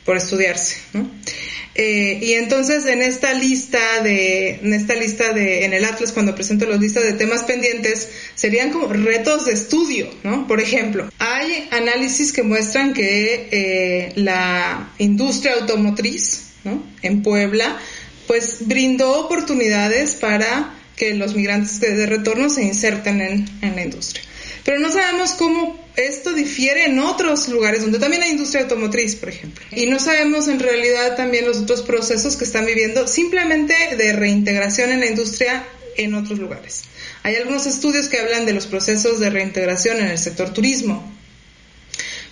por 0.07 0.16
estudiarse. 0.16 0.77
¿no? 0.95 1.11
Eh, 1.79 2.21
y 2.23 2.33
entonces 2.33 2.87
en 2.87 3.03
esta 3.03 3.35
lista 3.35 4.01
de, 4.03 4.61
en 4.62 4.73
esta 4.73 4.95
lista 4.95 5.35
de, 5.35 5.66
en 5.66 5.75
el 5.75 5.85
Atlas 5.85 6.12
cuando 6.12 6.35
presento 6.35 6.64
las 6.64 6.81
listas 6.81 7.03
de 7.03 7.12
temas 7.12 7.42
pendientes, 7.42 8.09
serían 8.35 8.71
como 8.71 8.90
retos 8.90 9.45
de 9.45 9.53
estudio, 9.53 10.09
¿no? 10.23 10.47
Por 10.47 10.61
ejemplo, 10.61 11.11
hay 11.19 11.69
análisis 11.73 12.33
que 12.33 12.42
muestran 12.42 12.95
que 12.95 13.49
eh, 13.51 14.12
la 14.14 14.90
industria 14.97 15.53
automotriz, 15.61 16.47
¿no? 16.64 16.83
En 17.03 17.23
Puebla, 17.23 17.79
pues 18.27 18.61
brindó 18.61 19.27
oportunidades 19.27 20.14
para 20.14 20.73
que 20.97 21.12
los 21.12 21.35
migrantes 21.35 21.79
de 21.79 22.07
retorno 22.07 22.49
se 22.49 22.62
inserten 22.62 23.21
en, 23.21 23.47
en 23.61 23.77
la 23.77 23.83
industria. 23.83 24.25
Pero 24.66 24.81
no 24.81 24.92
sabemos 24.92 25.31
cómo 25.35 25.79
esto 25.94 26.33
difiere 26.33 26.87
en 26.87 26.98
otros 26.98 27.48
lugares 27.48 27.83
donde 27.83 28.00
también 28.00 28.24
hay 28.24 28.33
industria 28.33 28.62
automotriz, 28.62 29.14
por 29.14 29.29
ejemplo. 29.29 29.64
Y 29.70 29.87
no 29.87 30.00
sabemos 30.00 30.48
en 30.48 30.59
realidad 30.59 31.14
también 31.16 31.46
los 31.46 31.59
otros 31.59 31.83
procesos 31.83 32.37
que 32.37 32.44
están 32.44 32.66
viviendo 32.66 33.07
simplemente 33.07 33.74
de 33.96 34.12
reintegración 34.12 34.90
en 34.90 34.98
la 34.98 35.07
industria 35.07 35.64
en 35.96 36.14
otros 36.14 36.40
lugares. 36.40 36.83
Hay 37.22 37.37
algunos 37.37 37.66
estudios 37.66 38.09
que 38.09 38.18
hablan 38.18 38.44
de 38.44 38.55
los 38.55 38.66
procesos 38.66 39.20
de 39.20 39.31
reintegración 39.31 39.98
en 39.98 40.09
el 40.09 40.18
sector 40.18 40.52
turismo. 40.52 41.12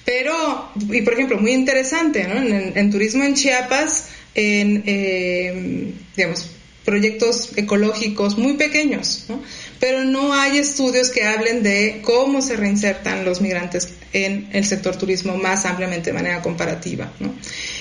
Pero, 0.04 0.72
y 0.90 1.02
por 1.02 1.14
ejemplo, 1.14 1.38
muy 1.38 1.52
interesante, 1.52 2.24
¿no? 2.24 2.34
En, 2.34 2.90
turismo 2.90 3.22
en 3.22 3.34
Chiapas, 3.34 4.08
en, 4.34 4.82
eh, 4.86 5.92
digamos, 6.16 6.50
proyectos 6.84 7.50
ecológicos 7.56 8.36
muy 8.36 8.54
pequeños, 8.54 9.24
¿no? 9.28 9.42
pero 9.80 10.04
no 10.04 10.34
hay 10.34 10.58
estudios 10.58 11.10
que 11.10 11.24
hablen 11.24 11.62
de 11.62 12.00
cómo 12.02 12.42
se 12.42 12.56
reinsertan 12.56 13.24
los 13.24 13.40
migrantes 13.40 13.88
en 14.12 14.48
el 14.52 14.64
sector 14.64 14.96
turismo 14.96 15.36
más 15.36 15.64
ampliamente 15.66 16.10
de 16.10 16.14
manera 16.14 16.42
comparativa. 16.42 17.12
¿no? 17.20 17.34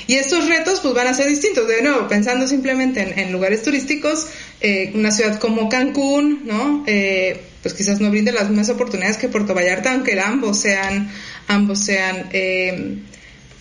Y 0.08 0.16
estos 0.16 0.48
retos 0.48 0.80
pues 0.80 0.94
van 0.94 1.08
a 1.08 1.14
ser 1.14 1.28
distintos. 1.28 1.68
De 1.68 1.82
nuevo, 1.82 2.08
pensando 2.08 2.48
simplemente 2.48 3.22
en, 3.22 3.32
lugares 3.32 3.64
turísticos, 3.64 4.28
eh, 4.62 4.92
una 4.96 5.12
ciudad 5.12 5.40
como 5.40 5.70
Cancún, 5.70 6.42
¿no? 6.46 6.84
Eh, 6.88 7.42
pues 7.62 7.74
quizás 7.74 8.02
no 8.02 8.10
brinde 8.10 8.32
las 8.34 8.50
mismas 8.50 8.70
oportunidades 8.70 9.18
que 9.18 9.30
Puerto 9.30 9.54
Vallarta, 9.54 9.94
aunque 9.94 10.20
ambos 10.20 10.60
sean, 10.60 11.10
ambos 11.48 11.80
sean 11.80 12.30
eh, 12.34 12.98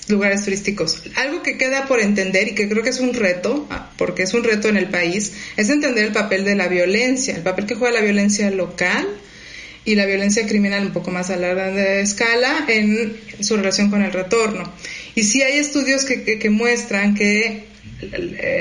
lugares 0.08 0.44
turísticos. 0.44 1.02
Algo 1.16 1.42
que 1.42 1.56
queda 1.56 1.86
por 1.86 2.00
entender 2.00 2.48
y 2.48 2.54
que 2.54 2.68
creo 2.68 2.82
que 2.82 2.90
es 2.90 3.00
un 3.00 3.14
reto, 3.14 3.66
ah, 3.70 3.90
porque 3.96 4.22
es 4.24 4.34
un 4.34 4.44
reto 4.44 4.68
en 4.68 4.76
el 4.76 4.88
país, 4.88 5.32
es 5.56 5.70
entender 5.70 6.04
el 6.06 6.12
papel 6.12 6.44
de 6.44 6.54
la 6.54 6.68
violencia, 6.68 7.36
el 7.36 7.42
papel 7.42 7.66
que 7.66 7.74
juega 7.74 8.00
la 8.00 8.04
violencia 8.04 8.50
local 8.50 9.08
y 9.84 9.94
la 9.94 10.06
violencia 10.06 10.46
criminal 10.46 10.86
un 10.86 10.92
poco 10.92 11.10
más 11.10 11.30
a 11.30 11.36
larga 11.36 12.00
escala 12.00 12.64
en 12.68 13.16
su 13.40 13.56
relación 13.56 13.90
con 13.90 14.02
el 14.02 14.12
retorno. 14.12 14.72
Y 15.14 15.24
sí 15.24 15.42
hay 15.42 15.58
estudios 15.58 16.04
que, 16.04 16.38
que 16.38 16.50
muestran 16.50 17.14
que 17.14 17.71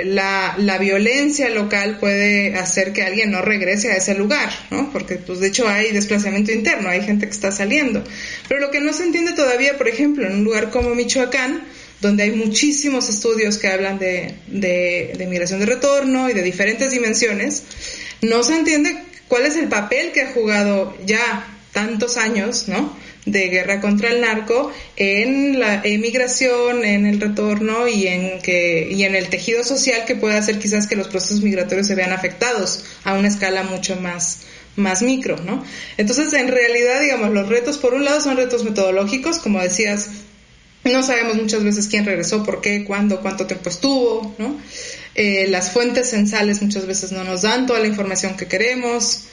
la, 0.06 0.56
la, 0.58 0.78
violencia 0.78 1.50
local 1.50 1.98
puede 2.00 2.56
hacer 2.56 2.94
que 2.94 3.04
alguien 3.04 3.32
no 3.32 3.42
regrese 3.42 3.92
a 3.92 3.96
ese 3.96 4.14
lugar, 4.14 4.52
¿no? 4.70 4.92
Porque, 4.92 5.16
pues, 5.16 5.40
de 5.40 5.48
hecho 5.48 5.68
hay 5.68 5.92
desplazamiento 5.92 6.52
interno, 6.52 6.90
hay 6.90 7.02
gente 7.02 7.26
que 7.26 7.32
está 7.32 7.52
saliendo. 7.52 8.04
Pero 8.48 8.62
lo 8.62 8.72
que 8.72 8.80
no 8.80 8.94
se 8.94 9.04
entiende 9.04 9.34
todavía, 9.34 9.78
por 9.78 9.88
ejemplo, 9.88 10.28
en 10.28 10.34
un 10.34 10.44
lugar 10.44 10.70
como 10.70 10.94
Michoacán, 10.94 11.64
donde 12.02 12.24
hay 12.24 12.32
muchísimos 12.32 13.10
estudios 13.10 13.58
que 13.58 13.68
hablan 13.68 14.00
de, 14.00 14.36
de, 14.48 15.14
de 15.18 15.28
migración 15.28 15.60
de 15.60 15.66
retorno 15.66 16.30
y 16.30 16.34
de 16.34 16.42
diferentes 16.44 16.92
dimensiones, 16.92 17.64
no 18.22 18.44
se 18.44 18.56
entiende 18.56 18.96
cuál 19.28 19.46
es 19.46 19.56
el 19.56 19.68
papel 19.68 20.12
que 20.12 20.22
ha 20.22 20.32
jugado 20.32 20.96
ya 21.06 21.48
tantos 21.72 22.18
años, 22.18 22.68
¿no? 22.68 22.96
De 23.26 23.50
guerra 23.50 23.82
contra 23.82 24.10
el 24.10 24.22
narco 24.22 24.72
en 24.96 25.60
la 25.60 25.82
emigración, 25.84 26.84
en 26.84 27.06
el 27.06 27.22
retorno 27.22 27.88
y 27.88 28.08
en 28.08 28.42
que 28.42 28.90
y 28.92 29.04
en 29.04 29.16
el 29.16 29.30
tejido 29.30 29.64
social 29.64 30.06
que 30.06 30.16
puede 30.16 30.38
hacer 30.38 30.58
quizás 30.60 30.88
que 30.88 30.96
los 30.96 31.08
procesos 31.08 31.42
migratorios 31.42 31.88
se 31.88 31.96
vean 31.96 32.14
afectados 32.14 32.84
a 33.04 33.14
una 33.14 33.28
escala 33.28 33.64
mucho 33.64 33.96
más 33.98 34.42
más 34.76 35.02
micro, 35.02 35.38
¿no? 35.38 35.64
Entonces, 35.98 36.32
en 36.34 36.48
realidad, 36.48 37.02
digamos, 37.02 37.32
los 37.32 37.50
retos 37.50 37.78
por 37.78 37.94
un 37.94 38.06
lado 38.06 38.22
son 38.22 38.38
retos 38.38 38.64
metodológicos, 38.64 39.40
como 39.40 39.62
decías, 39.62 40.10
no 40.86 41.04
sabemos 41.04 41.36
muchas 41.36 41.64
veces 41.64 41.88
quién 41.88 42.06
regresó, 42.06 42.44
por 42.44 42.62
qué, 42.62 42.86
cuándo, 42.86 43.22
cuánto 43.22 43.46
tiempo 43.46 43.70
estuvo, 43.70 44.34
¿no? 44.38 44.58
Eh, 45.14 45.48
las 45.50 45.72
fuentes 45.72 46.10
censales 46.10 46.62
muchas 46.62 46.88
veces 46.88 47.12
no 47.12 47.24
nos 47.26 47.42
dan 47.42 47.68
toda 47.68 47.80
la 47.80 47.88
información 47.88 48.38
que 48.38 48.48
queremos 48.48 49.26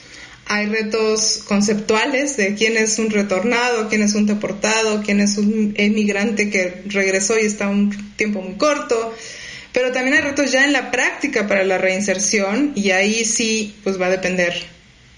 hay 0.49 0.65
retos 0.65 1.43
conceptuales 1.47 2.35
de 2.35 2.55
quién 2.55 2.75
es 2.75 2.97
un 2.97 3.11
retornado, 3.11 3.87
quién 3.87 4.01
es 4.01 4.15
un 4.15 4.25
deportado, 4.25 5.03
quién 5.05 5.21
es 5.21 5.37
un 5.37 5.75
emigrante 5.77 6.49
que 6.49 6.81
regresó 6.87 7.37
y 7.37 7.45
está 7.45 7.69
un 7.69 8.15
tiempo 8.15 8.41
muy 8.41 8.55
corto. 8.55 9.15
Pero 9.73 9.91
también 9.91 10.15
hay 10.17 10.21
retos 10.23 10.51
ya 10.51 10.65
en 10.65 10.73
la 10.73 10.89
práctica 10.89 11.47
para 11.47 11.63
la 11.63 11.77
reinserción 11.77 12.71
y 12.73 12.89
ahí 12.89 13.25
sí 13.25 13.75
pues 13.83 14.01
va 14.01 14.07
a 14.07 14.09
depender 14.09 14.53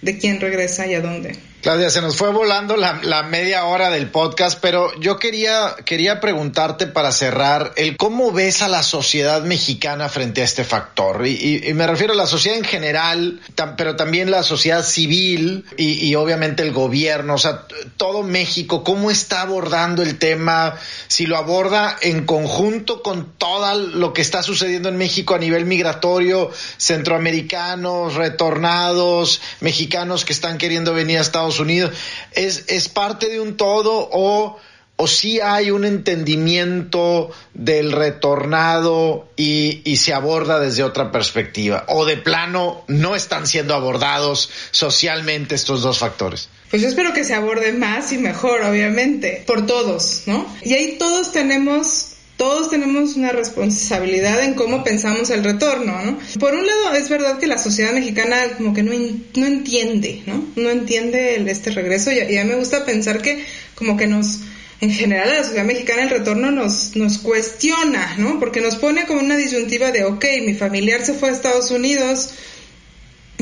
de 0.01 0.17
quién 0.17 0.41
regresa 0.41 0.85
y 0.85 0.95
a 0.95 1.01
dónde. 1.01 1.50
Claudia, 1.61 1.91
se 1.91 2.01
nos 2.01 2.17
fue 2.17 2.31
volando 2.31 2.75
la, 2.75 3.21
media 3.23 3.65
hora 3.65 3.91
del 3.91 4.09
podcast, 4.09 4.57
pero 4.59 4.99
yo 4.99 5.19
quería, 5.19 5.75
quería 5.85 6.19
preguntarte 6.19 6.87
para 6.87 7.11
cerrar 7.11 7.73
el 7.75 7.97
cómo 7.97 8.31
ves 8.31 8.63
a 8.63 8.67
la 8.67 8.81
sociedad 8.81 9.43
mexicana 9.43 10.09
frente 10.09 10.41
a 10.41 10.43
este 10.43 10.63
factor. 10.63 11.27
Y, 11.27 11.71
me 11.75 11.85
refiero 11.85 12.13
a 12.13 12.15
la 12.15 12.25
sociedad 12.25 12.57
en 12.57 12.63
general, 12.63 13.41
pero 13.77 13.95
también 13.95 14.31
la 14.31 14.41
sociedad 14.41 14.83
civil 14.83 15.65
y, 15.77 16.07
y, 16.07 16.15
obviamente 16.15 16.63
el 16.63 16.71
gobierno, 16.71 17.35
o 17.35 17.37
sea, 17.37 17.67
todo 17.95 18.23
México, 18.23 18.83
cómo 18.83 19.11
está 19.11 19.41
abordando 19.41 20.01
el 20.01 20.17
tema, 20.17 20.75
si 21.07 21.27
lo 21.27 21.37
aborda 21.37 21.95
en 22.01 22.25
conjunto 22.25 23.03
con 23.03 23.33
todo 23.37 23.51
lo 23.75 24.13
que 24.13 24.21
está 24.21 24.41
sucediendo 24.41 24.89
en 24.89 24.97
México 24.97 25.35
a 25.35 25.37
nivel 25.37 25.65
migratorio, 25.65 26.49
centroamericanos, 26.77 28.15
retornados, 28.15 29.41
mexicanos 29.59 30.25
que 30.25 30.33
están 30.33 30.57
queriendo 30.57 30.93
venir 30.93 31.19
a 31.19 31.21
Estados 31.21 31.50
Unidos, 31.59 31.91
¿es, 32.33 32.65
es 32.67 32.89
parte 32.89 33.29
de 33.29 33.39
un 33.39 33.57
todo 33.57 34.09
o, 34.11 34.57
o 34.95 35.07
sí 35.07 35.39
hay 35.39 35.71
un 35.71 35.85
entendimiento 35.85 37.31
del 37.53 37.91
retornado 37.91 39.29
y, 39.35 39.81
y 39.83 39.97
se 39.97 40.13
aborda 40.13 40.59
desde 40.59 40.83
otra 40.83 41.11
perspectiva? 41.11 41.85
¿O 41.87 42.05
de 42.05 42.17
plano 42.17 42.83
no 42.87 43.15
están 43.15 43.47
siendo 43.47 43.75
abordados 43.75 44.49
socialmente 44.71 45.55
estos 45.55 45.81
dos 45.81 45.99
factores? 45.99 46.49
Pues 46.69 46.81
yo 46.81 46.87
espero 46.87 47.13
que 47.13 47.25
se 47.25 47.33
aborde 47.33 47.73
más 47.73 48.13
y 48.13 48.17
mejor, 48.17 48.61
obviamente, 48.61 49.43
por 49.45 49.65
todos, 49.65 50.23
¿no? 50.25 50.45
Y 50.61 50.73
ahí 50.73 50.95
todos 50.97 51.33
tenemos 51.33 52.11
todos 52.41 52.71
tenemos 52.71 53.17
una 53.17 53.31
responsabilidad 53.31 54.43
en 54.43 54.55
cómo 54.55 54.83
pensamos 54.83 55.29
el 55.29 55.43
retorno, 55.43 56.01
¿no? 56.03 56.17
Por 56.39 56.55
un 56.55 56.65
lado, 56.65 56.95
es 56.95 57.07
verdad 57.07 57.37
que 57.37 57.45
la 57.45 57.59
sociedad 57.59 57.93
mexicana 57.93 58.35
como 58.57 58.73
que 58.73 58.81
no, 58.81 58.93
no 59.35 59.45
entiende, 59.45 60.23
¿no? 60.25 60.43
No 60.55 60.71
entiende 60.71 61.35
este 61.51 61.69
regreso 61.69 62.11
y, 62.11 62.15
y 62.15 62.37
a 62.37 62.43
mí 62.43 62.49
me 62.49 62.55
gusta 62.55 62.83
pensar 62.83 63.21
que 63.21 63.45
como 63.75 63.95
que 63.95 64.07
nos 64.07 64.39
en 64.79 64.89
general 64.89 65.29
a 65.29 65.35
la 65.35 65.43
sociedad 65.43 65.65
mexicana 65.65 66.01
el 66.01 66.09
retorno 66.09 66.49
nos, 66.49 66.95
nos 66.95 67.19
cuestiona, 67.19 68.15
¿no? 68.17 68.39
Porque 68.39 68.59
nos 68.59 68.75
pone 68.75 69.05
como 69.05 69.19
una 69.19 69.37
disyuntiva 69.37 69.91
de, 69.91 70.05
ok, 70.05 70.25
mi 70.43 70.55
familiar 70.55 71.05
se 71.05 71.13
fue 71.13 71.29
a 71.29 71.33
Estados 71.33 71.69
Unidos, 71.69 72.31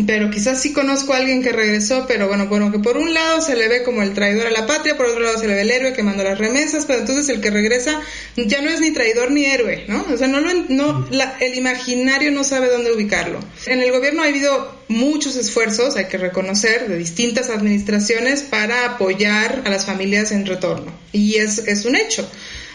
pero 0.06 0.30
quizás 0.30 0.62
sí 0.62 0.74
conozco 0.74 1.14
a 1.14 1.18
alguien 1.18 1.42
que 1.42 1.52
regresó, 1.52 2.06
pero 2.08 2.28
bueno, 2.28 2.48
bueno, 2.48 2.72
que 2.72 2.80
por 2.80 2.98
un 2.98 3.14
lado 3.14 3.42
se 3.42 3.56
le 3.56 3.68
ve 3.68 3.84
como 3.84 4.02
el 4.02 4.14
traidor 4.14 4.47
a 4.47 4.52
la 4.52 4.68
patria, 4.68 4.97
por 4.97 5.08
otro 5.08 5.22
lado 5.22 5.38
se 5.38 5.47
le 5.47 5.56
ve 5.56 5.62
el 5.62 5.72
héroe 5.72 5.93
que 5.93 6.04
mandó 6.04 6.24
las 6.24 6.38
remesas, 6.38 6.86
pero 6.86 7.00
entonces 7.00 7.30
el 7.30 7.41
que 7.41 7.50
regresa 7.50 8.02
ya 8.36 8.62
no 8.62 8.70
es 8.70 8.80
ni 8.80 8.91
traidor 8.91 9.32
ni 9.32 9.45
héroe, 9.45 9.86
¿no? 9.88 10.06
O 10.12 10.18
sea, 10.18 10.28
no, 10.28 10.41
no 10.41 11.08
el 11.39 11.56
imaginario 11.56 12.32
no 12.32 12.43
sabe 12.43 12.70
dónde 12.70 12.91
ubicarlo. 12.91 13.39
En 13.66 13.82
el 13.82 13.91
gobierno 13.91 14.24
ha 14.24 14.28
habido 14.28 14.80
muchos 14.88 15.36
esfuerzos, 15.36 15.95
hay 15.95 16.06
que 16.06 16.18
reconocer, 16.18 16.88
de 16.88 16.97
distintas 16.97 17.50
administraciones 17.50 18.41
para 18.41 18.86
apoyar 18.86 19.62
a 19.66 19.70
las 19.70 19.86
familias 19.86 20.32
en 20.32 20.45
retorno, 20.45 20.91
y 21.12 21.36
es, 21.36 21.60
es 21.60 21.86
un 21.86 21.95
hecho. 21.95 22.30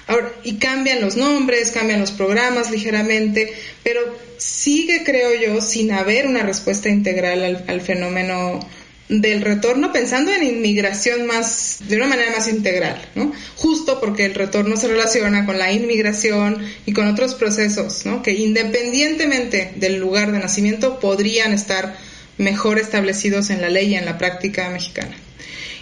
Ahora, 0.07 0.33
y 0.43 0.57
cambian 0.57 1.01
los 1.01 1.17
nombres, 1.17 1.71
cambian 1.71 2.01
los 2.01 2.11
programas 2.11 2.71
ligeramente, 2.71 3.53
pero 3.83 4.01
sigue, 4.37 5.03
creo 5.05 5.31
yo, 5.41 5.61
sin 5.61 5.93
haber 5.93 6.27
una 6.27 6.43
respuesta 6.43 6.89
integral 6.91 7.65
al, 7.67 7.81
fenómeno 7.81 8.61
del 9.09 9.43
retorno 9.43 9.93
pensando 9.93 10.33
en 10.33 10.43
inmigración 10.43 11.27
más 11.27 11.79
de 11.89 11.97
una 11.97 12.07
manera 12.07 12.33
más 12.33 12.49
integral, 12.49 13.01
¿no? 13.15 13.33
Justo 13.57 14.01
porque 14.01 14.25
el 14.25 14.35
retorno 14.35 14.77
se 14.77 14.89
relaciona 14.89 15.47
con 15.47 15.59
la 15.59 15.73
inmigración 15.73 16.59
y 16.85 16.93
con 16.93 17.09
otros 17.09 17.35
procesos, 17.35 18.05
¿no? 18.05 18.23
Que 18.23 18.33
independientemente 18.33 19.73
del 19.77 19.97
lugar 19.97 20.33
de 20.33 20.39
nacimiento 20.39 21.01
podrían 21.01 21.53
estar 21.53 21.97
mejor 22.39 22.79
establecidos 22.79 23.51
en 23.51 23.61
la 23.61 23.69
ley 23.69 23.93
y 23.93 23.97
en 23.97 24.05
la 24.05 24.19
práctica 24.19 24.69
mexicana. 24.71 25.17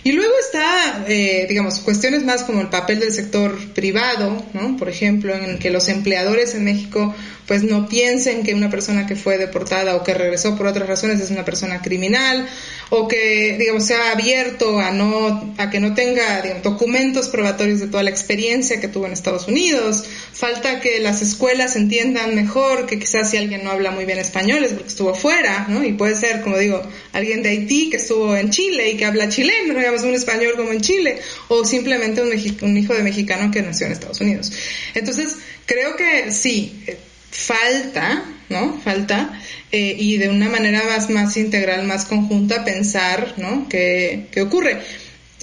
Y 0.05 0.13
luego 0.13 0.33
está, 0.45 1.05
eh, 1.07 1.47
digamos, 1.49 1.79
cuestiones 1.79 2.25
más 2.25 2.43
como 2.43 2.61
el 2.61 2.69
papel 2.69 2.99
del 2.99 3.13
sector 3.13 3.57
privado, 3.73 4.45
¿no? 4.53 4.77
Por 4.77 4.89
ejemplo, 4.89 5.33
en 5.33 5.59
que 5.59 5.71
los 5.71 5.89
empleadores 5.89 6.55
en 6.57 6.65
México 6.65 7.15
pues 7.47 7.65
no 7.65 7.89
piensen 7.89 8.45
que 8.45 8.55
una 8.55 8.71
persona 8.71 9.07
que 9.07 9.17
fue 9.17 9.39
deportada 9.39 9.97
o 9.97 10.05
que 10.05 10.15
regresó 10.15 10.57
por 10.57 10.67
otras 10.67 10.89
razones 10.89 11.21
es 11.21 11.31
una 11.31 11.45
persona 11.45 11.83
criminal 11.83 12.49
o 12.91 13.09
que 13.09 13.57
digamos 13.59 13.85
sea 13.87 14.13
abierto 14.13 14.79
a 14.79 14.91
no 14.91 15.55
a 15.59 15.71
que 15.71 15.81
no 15.81 15.95
tenga 15.95 16.43
documentos 16.63 17.29
probatorios 17.29 17.81
de 17.81 17.89
toda 17.89 18.03
la 18.03 18.11
experiencia 18.11 18.81
que 18.81 18.89
tuvo 18.89 19.07
en 19.07 19.13
Estados 19.13 19.49
Unidos. 19.49 20.05
Falta 20.33 20.81
que 20.81 21.01
las 21.01 21.23
escuelas 21.23 21.75
entiendan 21.77 22.35
mejor 22.35 22.87
que 22.87 22.99
quizás 22.99 23.31
si 23.31 23.37
alguien 23.37 23.65
no 23.65 23.71
habla 23.71 23.91
muy 23.91 24.05
bien 24.05 24.19
español 24.19 24.63
es 24.63 24.73
porque 24.73 24.89
estuvo 24.89 25.15
fuera 25.15 25.67
no 25.69 25.85
y 25.85 25.93
puede 25.93 26.15
ser 26.15 26.43
como 26.43 26.59
digo 26.59 26.83
alguien 27.13 27.43
de 27.43 27.51
Haití 27.51 27.91
que 27.91 27.97
estuvo 27.97 28.37
en 28.37 28.51
Chile 28.51 28.91
y 28.91 28.97
que 28.97 29.05
habla 29.05 29.29
chileno 29.29 29.75
digamos 29.75 30.03
un 30.03 30.15
español 30.15 30.55
como 30.57 30.73
en 30.73 30.81
Chile 30.81 31.19
o 31.49 31.65
simplemente 31.65 32.23
un, 32.23 32.31
un 32.63 32.77
hijo 32.77 32.95
de 32.95 33.03
mexicano 33.03 33.51
que 33.51 33.63
nació 33.63 33.87
en 33.87 33.93
Estados 33.93 34.21
Unidos. 34.21 34.53
Entonces 34.95 35.37
creo 35.67 35.97
que 35.97 36.31
sí 36.31 36.85
falta, 37.33 38.23
¿no? 38.51 38.79
Falta, 38.85 39.41
eh, 39.73 39.97
y 39.99 40.19
de 40.19 40.29
una 40.29 40.49
manera 40.49 40.85
más, 40.85 41.11
más 41.11 41.37
integral, 41.37 41.85
más 41.85 42.05
conjunta, 42.05 42.65
pensar, 42.65 43.35
¿no? 43.39 43.69
¿Qué, 43.69 44.27
¿Qué 44.31 44.43
ocurre? 44.43 44.81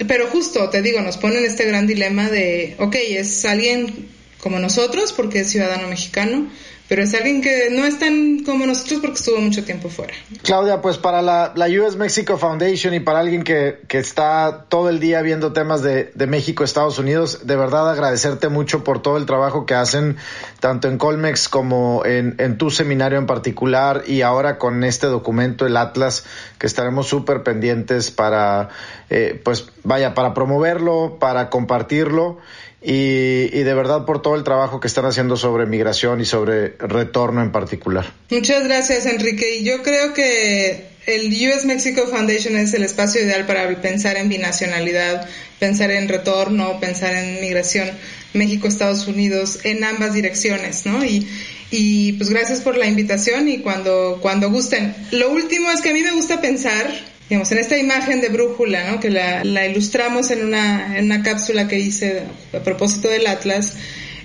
Pero 0.07 0.27
justo, 0.27 0.69
te 0.69 0.81
digo, 0.81 1.01
nos 1.01 1.17
ponen 1.17 1.43
este 1.43 1.65
gran 1.65 1.87
dilema 1.87 2.29
de, 2.29 2.75
ok, 2.77 2.95
es 2.95 3.43
alguien 3.43 4.07
como 4.39 4.59
nosotros 4.59 5.11
porque 5.11 5.41
es 5.41 5.49
ciudadano 5.49 5.89
mexicano, 5.89 6.49
pero 6.89 7.03
es 7.03 7.13
alguien 7.13 7.41
que 7.41 7.69
no 7.71 7.85
es 7.85 7.99
tan 7.99 8.43
como 8.43 8.65
nosotros 8.65 8.99
porque 8.99 9.15
estuvo 9.15 9.39
mucho 9.39 9.63
tiempo 9.63 9.89
fuera. 9.89 10.11
Claudia, 10.41 10.81
pues 10.81 10.97
para 10.97 11.21
la, 11.21 11.53
la 11.55 11.67
US 11.67 11.95
Mexico 11.95 12.37
Foundation 12.37 12.95
y 12.95 12.99
para 12.99 13.19
alguien 13.19 13.43
que, 13.43 13.79
que 13.87 13.99
está 13.99 14.65
todo 14.67 14.89
el 14.89 14.99
día 14.99 15.21
viendo 15.21 15.53
temas 15.53 15.83
de, 15.83 16.11
de, 16.15 16.27
México, 16.27 16.63
Estados 16.63 16.97
Unidos, 16.97 17.45
de 17.45 17.55
verdad 17.55 17.91
agradecerte 17.91 18.49
mucho 18.49 18.83
por 18.83 19.03
todo 19.03 19.17
el 19.17 19.27
trabajo 19.27 19.67
que 19.67 19.75
hacen, 19.75 20.17
tanto 20.59 20.87
en 20.87 20.97
Colmex 20.97 21.47
como 21.47 22.03
en, 22.05 22.35
en 22.39 22.57
tu 22.57 22.71
seminario 22.71 23.19
en 23.19 23.27
particular 23.27 24.03
y 24.07 24.23
ahora 24.23 24.57
con 24.57 24.83
este 24.83 25.05
documento, 25.05 25.67
el 25.67 25.77
Atlas, 25.77 26.25
que 26.57 26.65
estaremos 26.65 27.07
súper 27.07 27.43
pendientes 27.43 28.09
para, 28.09 28.69
eh, 29.11 29.39
pues 29.43 29.67
vaya, 29.83 30.15
para 30.15 30.33
promoverlo, 30.33 31.17
para 31.19 31.51
compartirlo 31.51 32.39
y, 32.81 33.49
y, 33.51 33.63
de 33.63 33.73
verdad 33.73 34.05
por 34.05 34.21
todo 34.21 34.35
el 34.35 34.43
trabajo 34.43 34.79
que 34.79 34.87
están 34.87 35.05
haciendo 35.05 35.35
sobre 35.35 35.65
migración 35.65 36.21
y 36.21 36.25
sobre 36.25 36.69
retorno 36.79 37.41
en 37.41 37.51
particular. 37.51 38.13
Muchas 38.29 38.63
gracias, 38.63 39.05
Enrique. 39.05 39.57
Y 39.57 39.63
yo 39.63 39.83
creo 39.83 40.13
que 40.13 40.89
el 41.05 41.33
US 41.49 41.65
Mexico 41.65 42.07
Foundation 42.07 42.55
es 42.55 42.73
el 42.73 42.83
espacio 42.83 43.21
ideal 43.21 43.45
para 43.45 43.67
pensar 43.81 44.17
en 44.17 44.29
binacionalidad, 44.29 45.27
pensar 45.59 45.91
en 45.91 46.07
retorno, 46.07 46.79
pensar 46.79 47.15
en 47.15 47.41
migración 47.41 47.89
México-Estados 48.33 49.07
Unidos 49.07 49.59
en 49.63 49.83
ambas 49.83 50.13
direcciones, 50.13 50.85
¿no? 50.85 51.03
Y, 51.03 51.27
y 51.71 52.13
pues 52.13 52.29
gracias 52.29 52.61
por 52.61 52.77
la 52.77 52.85
invitación 52.85 53.47
y 53.49 53.59
cuando, 53.59 54.19
cuando 54.21 54.49
gusten. 54.51 54.95
Lo 55.11 55.31
último 55.31 55.71
es 55.71 55.81
que 55.81 55.89
a 55.89 55.93
mí 55.93 56.01
me 56.01 56.11
gusta 56.11 56.41
pensar 56.41 56.87
digamos, 57.29 57.51
en 57.51 57.59
esta 57.59 57.77
imagen 57.77 58.21
de 58.21 58.29
brújula, 58.29 58.91
¿no? 58.91 58.99
que 58.99 59.09
la, 59.09 59.43
la 59.43 59.67
ilustramos 59.67 60.31
en 60.31 60.43
una, 60.43 60.97
en 60.97 61.05
una 61.05 61.21
cápsula 61.21 61.67
que 61.67 61.79
hice 61.79 62.23
a 62.53 62.59
propósito 62.59 63.07
del 63.07 63.27
Atlas. 63.27 63.75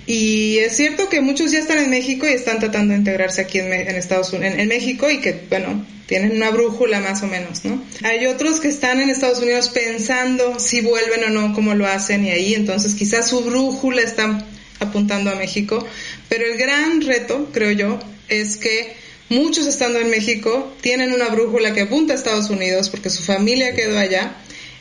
Y 0.07 0.57
es 0.57 0.75
cierto 0.75 1.09
que 1.09 1.21
muchos 1.21 1.51
ya 1.51 1.59
están 1.59 1.79
en 1.79 1.89
México 1.89 2.27
y 2.27 2.33
están 2.33 2.59
tratando 2.59 2.93
de 2.93 2.99
integrarse 2.99 3.41
aquí 3.41 3.59
en, 3.59 3.73
Estados 3.73 4.33
Unidos, 4.33 4.55
en, 4.57 4.67
México 4.67 5.09
y 5.09 5.19
que, 5.19 5.39
bueno, 5.49 5.85
tienen 6.05 6.35
una 6.35 6.51
brújula 6.51 6.99
más 6.99 7.23
o 7.23 7.27
menos, 7.27 7.65
¿no? 7.65 7.83
Hay 8.03 8.27
otros 8.27 8.59
que 8.59 8.67
están 8.67 8.99
en 9.01 9.09
Estados 9.09 9.39
Unidos 9.39 9.69
pensando 9.69 10.59
si 10.59 10.81
vuelven 10.81 11.23
o 11.23 11.29
no, 11.29 11.53
cómo 11.53 11.73
lo 11.73 11.87
hacen 11.87 12.23
y 12.23 12.29
ahí, 12.29 12.53
entonces 12.53 12.93
quizás 12.93 13.29
su 13.29 13.41
brújula 13.41 14.01
está 14.03 14.45
apuntando 14.79 15.31
a 15.31 15.35
México, 15.35 15.83
pero 16.29 16.45
el 16.45 16.57
gran 16.57 17.01
reto, 17.01 17.49
creo 17.51 17.71
yo, 17.71 17.99
es 18.27 18.57
que 18.57 18.95
muchos 19.29 19.67
estando 19.67 19.99
en 19.99 20.09
México 20.09 20.73
tienen 20.81 21.13
una 21.13 21.29
brújula 21.29 21.73
que 21.73 21.81
apunta 21.81 22.13
a 22.13 22.15
Estados 22.15 22.49
Unidos 22.49 22.89
porque 22.89 23.09
su 23.09 23.23
familia 23.23 23.73
quedó 23.75 23.97
allá 23.97 24.35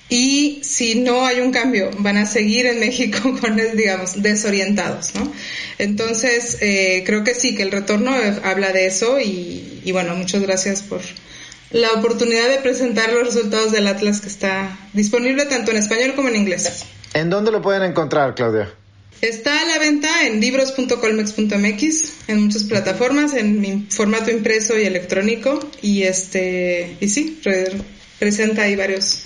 y 0.09 0.61
si 0.63 0.97
no 0.97 1.25
hay 1.25 1.41
un 1.41 1.51
cambio 1.51 1.91
van 1.99 2.19
a 2.19 2.27
seguir 2.27 2.67
en 2.67 2.81
México 2.81 3.37
con, 3.41 3.57
digamos, 3.77 4.23
desorientados, 4.23 5.15
¿no? 5.15 5.33
Entonces, 5.79 6.59
eh, 6.61 7.03
creo 7.07 7.25
que 7.25 7.35
sí, 7.35 7.55
que 7.57 7.63
el 7.63 7.73
retorno 7.73 8.15
habla 8.43 8.73
de 8.73 8.87
eso 8.87 9.19
y, 9.21 9.81
y 9.85 9.93
bueno, 9.93 10.15
muchas 10.15 10.43
gracias 10.43 10.83
por 10.83 11.01
la 11.71 11.93
oportunidad 11.93 12.49
de 12.49 12.59
presentar 12.59 13.13
los 13.13 13.25
resultados 13.25 13.73
del 13.73 13.87
Atlas 13.89 14.21
que 14.21 14.29
está 14.29 14.79
disponible 14.93 15.47
tanto 15.47 15.71
en 15.71 15.79
español 15.79 16.15
como 16.15 16.29
en 16.29 16.37
inglés. 16.37 16.85
¿En 17.15 17.31
dónde 17.31 17.51
lo 17.51 17.63
pueden 17.63 17.83
encontrar, 17.83 18.35
Claudia? 18.35 18.73
Está 19.25 19.59
a 19.63 19.65
la 19.65 19.79
venta 19.79 20.27
en 20.27 20.39
libros.colmex.mx, 20.39 22.29
en 22.29 22.43
muchas 22.43 22.65
plataformas, 22.65 23.33
en 23.33 23.89
formato 23.91 24.31
impreso 24.31 24.79
y 24.79 24.85
electrónico. 24.85 25.61
Y 25.81 26.03
este, 26.03 26.99
y 27.01 27.09
sí, 27.09 27.41
presenta 28.19 28.63
ahí 28.65 28.77
varios 28.77 29.23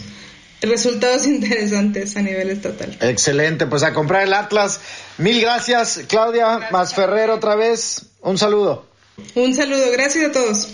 resultados 0.61 1.26
interesantes 1.26 2.16
a 2.16 2.22
nivel 2.22 2.51
estatal. 2.51 2.96
Excelente, 3.01 3.66
pues 3.66 3.82
a 3.82 3.92
comprar 3.92 4.22
el 4.22 4.34
Atlas. 4.34 4.78
Mil 5.16 5.40
gracias, 5.40 6.03
Claudia 6.07 6.68
Más 6.70 6.94
Ferrer 6.94 7.30
otra 7.30 7.57
vez. 7.57 8.03
Un 8.20 8.38
saludo. 8.38 8.86
Un 9.34 9.53
saludo, 9.53 9.90
gracias 9.90 10.26
a 10.26 10.30
todos. 10.30 10.68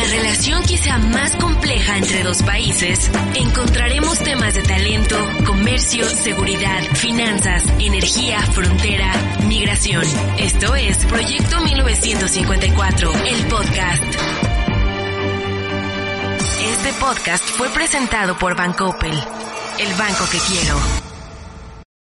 La 0.00 0.06
relación 0.06 0.62
quizá 0.62 0.96
más 0.96 1.36
compleja 1.36 1.98
entre 1.98 2.22
dos 2.22 2.42
países, 2.42 3.10
encontraremos 3.34 4.18
temas 4.20 4.54
de 4.54 4.62
talento, 4.62 5.14
comercio, 5.44 6.08
seguridad, 6.08 6.82
finanzas, 6.94 7.64
energía, 7.78 8.40
frontera, 8.40 9.12
migración. 9.46 10.02
Esto 10.38 10.74
es 10.74 11.04
Proyecto 11.04 11.60
1954, 11.60 13.12
el 13.26 13.46
podcast. 13.48 14.04
Este 16.62 16.92
podcast 16.98 17.44
fue 17.44 17.68
presentado 17.68 18.38
por 18.38 18.56
Bancoppel, 18.56 19.12
el 19.12 19.94
banco 19.98 20.24
que 20.32 20.38
quiero. 20.38 21.09